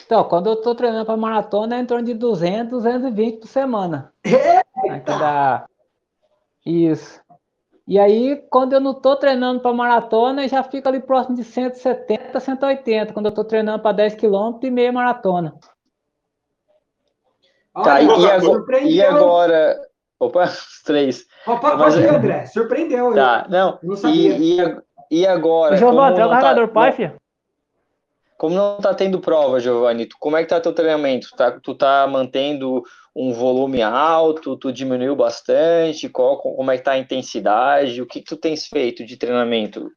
[0.04, 4.12] Então, quando eu estou treinando para maratona, é em torno de 200, 220 por semana.
[4.24, 5.68] Eita!
[6.66, 7.22] Isso.
[7.88, 12.40] E aí, quando eu não estou treinando para maratona, já fica ali próximo de 170,
[12.40, 15.54] 180, quando eu estou treinando para 10 km e meia maratona.
[17.84, 19.82] Tá, e, agora, e agora.
[20.20, 21.26] Opa, os três.
[21.46, 22.46] Opa, Mas, pode ir, André.
[22.48, 23.14] Surpreendeu.
[23.14, 23.78] Tá, não.
[23.84, 24.38] não sabia.
[24.38, 25.76] E, e, e agora.
[25.76, 27.16] É o carregador tá, pai, filho?
[28.38, 31.30] Como não tá tendo prova, Giovanni, como é que tá teu treinamento?
[31.38, 32.84] Tá, tu tá mantendo
[33.16, 38.20] um volume alto, tu diminuiu bastante, qual, como é que tá a intensidade, o que,
[38.20, 39.90] que tu tens feito de treinamento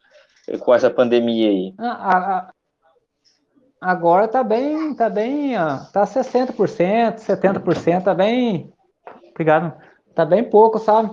[0.61, 1.75] com essa pandemia aí?
[1.81, 2.53] Ah,
[3.81, 8.73] agora tá bem, tá bem, ó, tá 60%, 70%, tá bem,
[9.31, 9.77] obrigado,
[10.15, 11.13] tá bem pouco, sabe?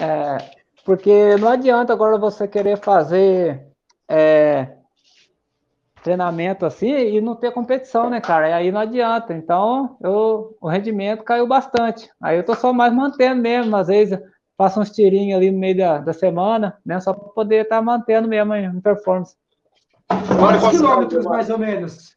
[0.00, 0.38] É,
[0.82, 3.66] porque não adianta agora você querer fazer
[4.08, 4.78] é,
[6.04, 8.50] treinamento assim e não ter competição, né, cara?
[8.50, 9.32] E aí não adianta.
[9.32, 12.10] Então, eu, o rendimento caiu bastante.
[12.22, 14.20] Aí eu tô só mais mantendo mesmo, às vezes
[14.56, 17.00] faço uns tirinhos ali no meio da, da semana, né?
[17.00, 19.34] Só para poder estar tá mantendo mesmo em performance.
[20.06, 22.14] Quantos quilômetros, mais ou menos?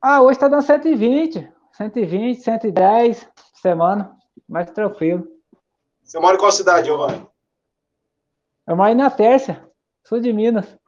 [0.00, 3.28] Ah, hoje está dando 120, 120, 110
[3.60, 4.16] semana,
[4.48, 5.28] mais tranquilo.
[6.02, 7.26] Você mora em qual cidade, Giovanni?
[8.66, 9.62] Eu moro na Tércia,
[10.02, 10.79] sul de Minas.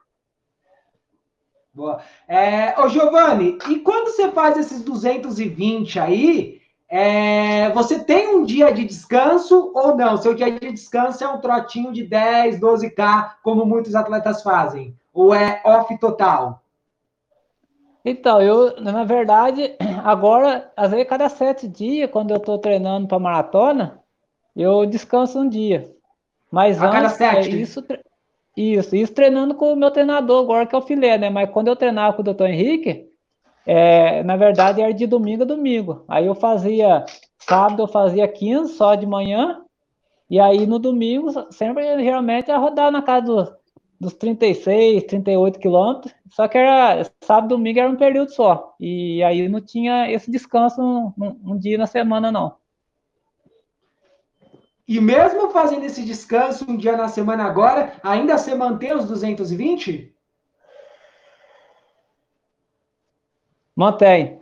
[1.73, 2.01] Boa.
[2.27, 8.71] É, ô, Giovanni, e quando você faz esses 220 aí, é, você tem um dia
[8.71, 10.15] de descanso ou não?
[10.15, 14.95] Seu dia de descanso é um trotinho de 10, 12K, como muitos atletas fazem?
[15.11, 16.61] Ou é off total?
[18.05, 23.17] Então, eu, na verdade, agora, às vezes, cada sete dias, quando eu estou treinando para
[23.17, 23.99] maratona,
[24.55, 25.91] eu descanso um dia.
[26.51, 27.59] Mas a antes, cada é sete?
[27.59, 27.83] isso,
[28.55, 31.29] Isso, isso treinando com o meu treinador agora, que é o filé, né?
[31.29, 33.09] Mas quando eu treinava com o doutor Henrique,
[33.65, 36.03] é, na verdade era de domingo a domingo.
[36.07, 37.05] Aí eu fazia,
[37.39, 39.61] sábado eu fazia 15 só de manhã,
[40.29, 43.51] e aí no domingo, sempre geralmente ia rodar na casa dos,
[43.99, 48.75] dos 36, 38 quilômetros, só que era sábado e domingo era um período só.
[48.79, 52.55] E aí não tinha esse descanso um, um, um dia na semana, não.
[54.87, 60.13] E mesmo fazendo esse descanso um dia na semana agora, ainda você mantém os 220?
[63.75, 64.41] Mantém.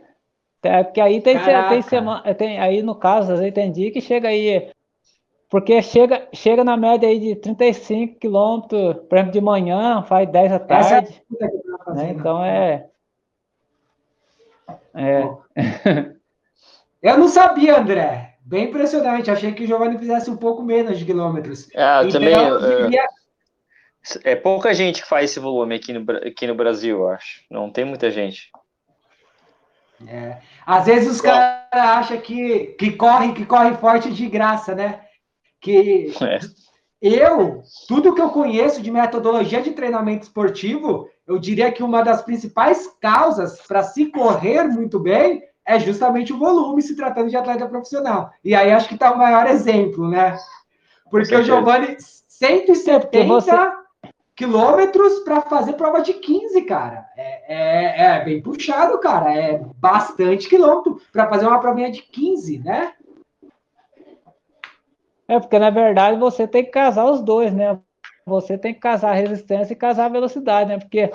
[0.62, 1.36] É, porque aí tem,
[1.68, 4.70] tem semana, tem, aí no caso, eu entendi que chega aí,
[5.48, 10.50] porque chega, chega na média aí de 35 quilômetros, por exemplo, de manhã, faz 10
[10.50, 11.22] da tarde.
[11.40, 12.10] É né?
[12.10, 12.86] Então é.
[14.94, 15.22] é.
[17.02, 18.31] Eu não sabia, André.
[18.52, 19.30] Bem impressionante.
[19.30, 21.70] Achei que o Giovanni fizesse um pouco menos de quilômetros.
[21.74, 22.34] É, então, também.
[22.34, 27.40] É, é pouca gente que faz esse volume aqui no, aqui no Brasil, eu acho.
[27.50, 28.50] Não tem muita gente.
[30.06, 30.36] É.
[30.66, 35.00] Às vezes os caras acham que, que corre, que corre forte de graça, né?
[35.58, 36.38] Que é.
[37.00, 42.20] eu, tudo que eu conheço de metodologia de treinamento esportivo, eu diria que uma das
[42.20, 47.66] principais causas para se correr muito bem é justamente o volume se tratando de atleta
[47.66, 48.32] profissional.
[48.44, 50.36] E aí acho que está o maior exemplo, né?
[51.10, 53.50] Porque o Giovanni, 170 é você...
[54.34, 57.06] quilômetros para fazer prova de 15, cara.
[57.16, 59.32] É, é, é, bem puxado, cara.
[59.32, 62.92] É bastante quilômetro para fazer uma provinha de 15, né?
[65.28, 67.78] É, porque na verdade você tem que casar os dois, né?
[68.26, 70.78] Você tem que casar a resistência e casar a velocidade, né?
[70.78, 71.10] Porque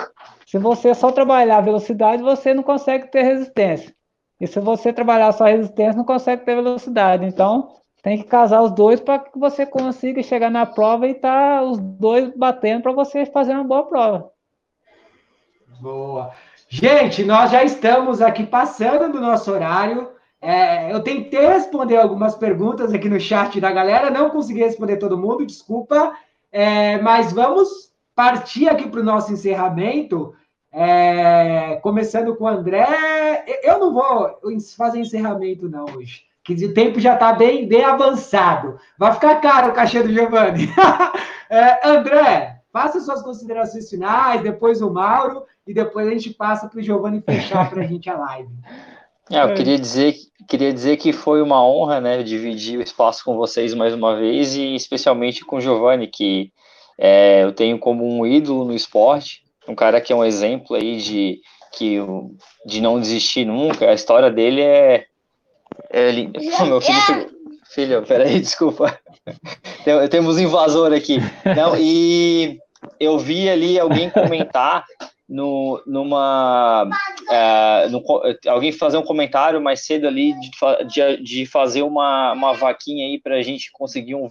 [0.45, 3.96] se você só trabalhar a velocidade, você não consegue ter resistência.
[4.39, 7.25] E se você trabalhar só resistência, não consegue ter velocidade.
[7.25, 11.63] Então, tem que casar os dois para que você consiga chegar na prova e tá
[11.63, 14.31] os dois batendo para você fazer uma boa prova.
[15.81, 16.31] Boa.
[16.69, 20.09] Gente, nós já estamos aqui passando do nosso horário.
[20.39, 25.17] É, eu tentei responder algumas perguntas aqui no chat da galera, não consegui responder todo
[25.17, 26.13] mundo, desculpa.
[26.51, 30.33] É, mas vamos partir aqui para o nosso encerramento.
[30.79, 34.37] É, começando com o André, eu não vou
[34.77, 38.79] fazer encerramento não hoje, que o tempo já está bem, bem avançado.
[38.95, 40.69] Vai ficar caro o cachê do Giovanni.
[41.49, 46.79] é, André, faça suas considerações finais, depois o Mauro, e depois a gente passa para
[46.79, 48.53] o Giovanni fechar para a gente a live.
[49.31, 50.13] É, eu queria dizer,
[50.47, 54.55] queria dizer que foi uma honra, né, dividir o espaço com vocês mais uma vez,
[54.55, 56.51] e especialmente com o Giovanni, que
[56.99, 60.97] é, eu tenho como um ídolo no esporte, um cara que é um exemplo aí
[60.97, 61.39] de,
[61.73, 61.97] que,
[62.65, 63.89] de não desistir nunca.
[63.89, 65.05] A história dele é.
[65.89, 66.11] é
[66.65, 67.29] meu filho,
[67.69, 68.99] filho, peraí, desculpa.
[70.09, 71.17] Temos invasor aqui.
[71.55, 72.57] Não, e
[72.99, 74.85] eu vi ali alguém comentar
[75.27, 76.89] no, numa.
[77.29, 78.01] É, no,
[78.47, 80.49] alguém fazer um comentário mais cedo ali de,
[80.87, 84.29] de, de fazer uma, uma vaquinha aí para a gente conseguir um,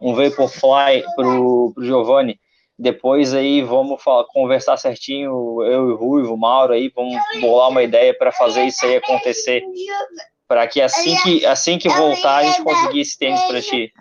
[0.00, 2.38] um Vaporfly pro, pro Giovanni.
[2.78, 7.70] Depois aí vamos falar, conversar certinho, eu e o Ruivo, o Mauro aí, vamos bolar
[7.70, 9.62] uma ideia para fazer isso aí acontecer.
[10.48, 13.92] Para que assim que assim que voltar a gente conseguir esse tênis para ti.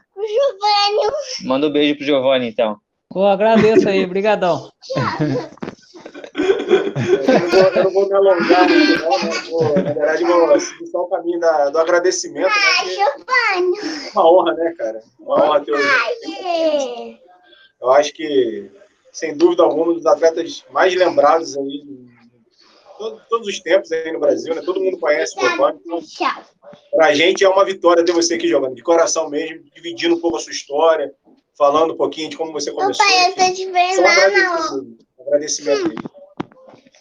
[1.43, 2.77] Manda um beijo pro Giovanni então.
[3.09, 4.71] Pô, agradeço aí, brigadão.
[6.33, 9.31] eu, não vou, me alongar muito, não, né?
[9.51, 12.47] Vou, na verdade, vou seguir só o caminho da, do agradecimento.
[12.47, 12.53] Né?
[14.15, 14.99] Uma honra, né, cara?
[15.19, 17.23] Uma honra ter o.
[17.83, 18.71] Eu acho que,
[19.11, 21.83] sem dúvida alguma, um dos atletas mais lembrados aí
[22.97, 24.61] todos, todos os tempos aí no Brasil, né?
[24.61, 25.79] Todo mundo conhece o Giovanni.
[25.85, 26.01] Então,
[26.91, 30.21] para a gente é uma vitória ter você aqui, jogando de coração mesmo, dividindo um
[30.21, 31.13] pouco a sua história,
[31.57, 33.05] falando um pouquinho de como você começou.
[33.05, 36.12] Papai, eu tô te vendo, Agradecimento aí.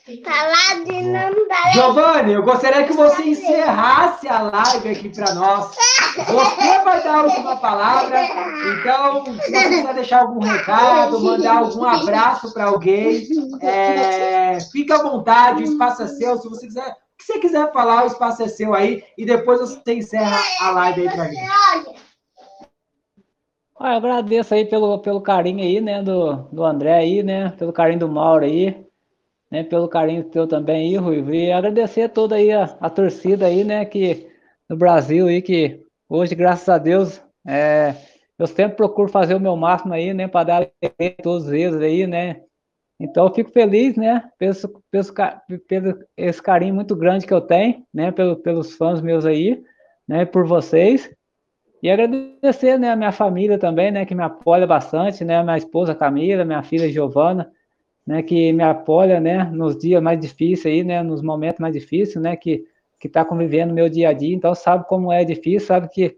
[0.05, 1.73] Falar de não dar.
[1.75, 5.77] Giovanni, eu gostaria que você encerrasse a live aqui para nós.
[6.17, 8.21] Você vai dar a última palavra.
[8.25, 13.29] Então, se você quiser deixar algum recado, mandar algum abraço para alguém,
[13.61, 16.37] é, fica à vontade, o espaço é seu.
[16.39, 19.05] Se você quiser, o que você quiser falar, o espaço é seu aí.
[19.17, 22.03] E depois você encerra a live aí para gente.
[23.79, 27.73] Ah, eu agradeço aí pelo, pelo carinho aí, né, do, do André aí, né, pelo
[27.73, 28.85] carinho do Mauro aí
[29.53, 33.63] né, pelo carinho teu também aí, Rui, e agradecer toda aí a, a, torcida aí,
[33.63, 34.27] né, que
[34.69, 37.95] no Brasil aí, que hoje, graças a Deus, é,
[38.39, 40.71] eu sempre procuro fazer o meu máximo aí, né, para dar
[41.23, 42.41] todos eles aí, né,
[42.99, 44.55] então eu fico feliz, né, pelo,
[44.91, 49.63] pelo, pelo esse carinho muito grande que eu tenho, né, pelo, pelos fãs meus aí,
[50.09, 51.11] né, por vocês,
[51.83, 55.95] E agradecer, né, a minha família também, né, que me apoia bastante, né, minha esposa
[55.95, 57.51] Camila, minha filha Giovana,
[58.07, 62.23] né, que me apoia, né, nos dias mais difíceis aí, né, nos momentos mais difíceis,
[62.23, 62.65] né, que
[62.99, 66.17] que está convivendo meu dia a dia, então sabe como é difícil, sabe que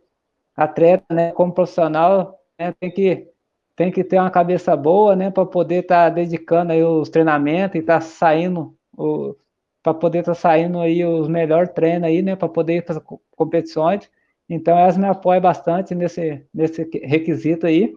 [0.54, 3.28] atleta, né, como profissional, né, tem que
[3.76, 7.76] tem que ter uma cabeça boa, né, para poder estar tá dedicando aí os treinamentos
[7.76, 8.76] e estar tá saindo
[9.82, 13.00] para poder estar tá saindo aí os melhores treinos aí, né, para poder ir para
[13.36, 14.08] competições.
[14.48, 17.94] Então, elas me apoiam bastante nesse, nesse requisito aí.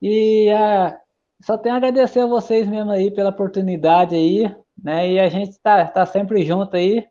[0.00, 0.96] E uh,
[1.42, 5.10] só tenho a agradecer a vocês mesmo aí pela oportunidade aí, né?
[5.10, 7.06] E a gente está tá sempre junto aí.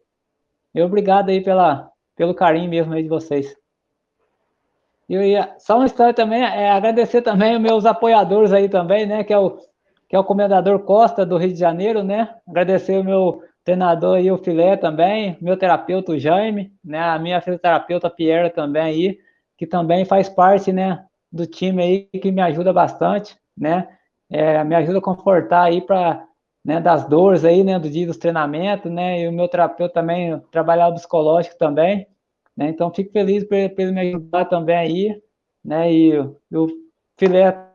[0.73, 3.55] E obrigado aí pela, pelo carinho mesmo aí de vocês.
[5.09, 9.23] Eu ia, só uma história também, é agradecer também os meus apoiadores aí também, né?
[9.23, 9.57] Que é o,
[10.07, 12.33] que é o Comendador Costa do Rio de Janeiro, né?
[12.47, 17.39] Agradecer o meu treinador aí, o Filé também, meu terapeuta, o Jaime, né, a minha
[17.41, 19.19] fisioterapeuta Pierre também aí,
[19.57, 23.87] que também faz parte, né, do time aí, que me ajuda bastante, né,
[24.31, 26.25] é, me ajuda a confortar aí para,
[26.63, 30.39] né, das dores aí, né, do dia dos treinamentos, né, e o meu terapeuta também,
[30.51, 32.07] trabalhar o psicológico também,
[32.55, 35.21] né, então fico feliz por, por ele me ajudar também aí,
[35.63, 36.67] né, e, o
[37.17, 37.67] Filé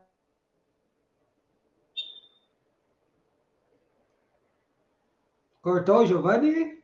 [5.61, 6.81] Cortou o Giovanni?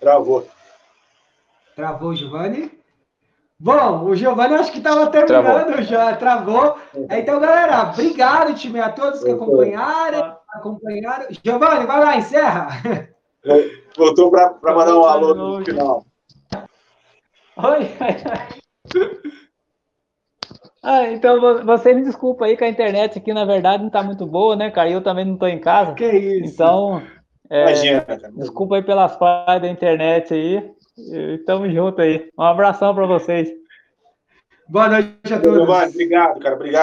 [0.00, 0.48] Travou.
[1.76, 2.79] Travou o Giovanni?
[3.62, 5.82] Bom, o Giovanni acho que estava terminando travou.
[5.82, 6.78] já, travou.
[7.10, 10.34] Então, galera, obrigado, time, a todos que acompanharam.
[10.54, 11.26] acompanharam.
[11.44, 12.68] Giovanni, vai lá, encerra.
[13.94, 16.06] Voltou para mandar um alô no final.
[17.58, 17.90] Oi.
[20.82, 24.24] Ah, então você me desculpa aí que a internet aqui, na verdade, não está muito
[24.24, 24.88] boa, né, cara?
[24.88, 25.92] Eu também não estou em casa.
[25.92, 26.54] Que isso?
[26.54, 27.02] Então,
[27.50, 28.06] é, Imagina.
[28.36, 30.72] Desculpa aí pelas falhas da internet aí.
[31.08, 32.28] E tamo junto aí.
[32.38, 33.48] Um abração para vocês.
[34.68, 35.68] Boa noite a todos.
[35.68, 36.54] Obrigado, cara.
[36.54, 36.78] Obrigado.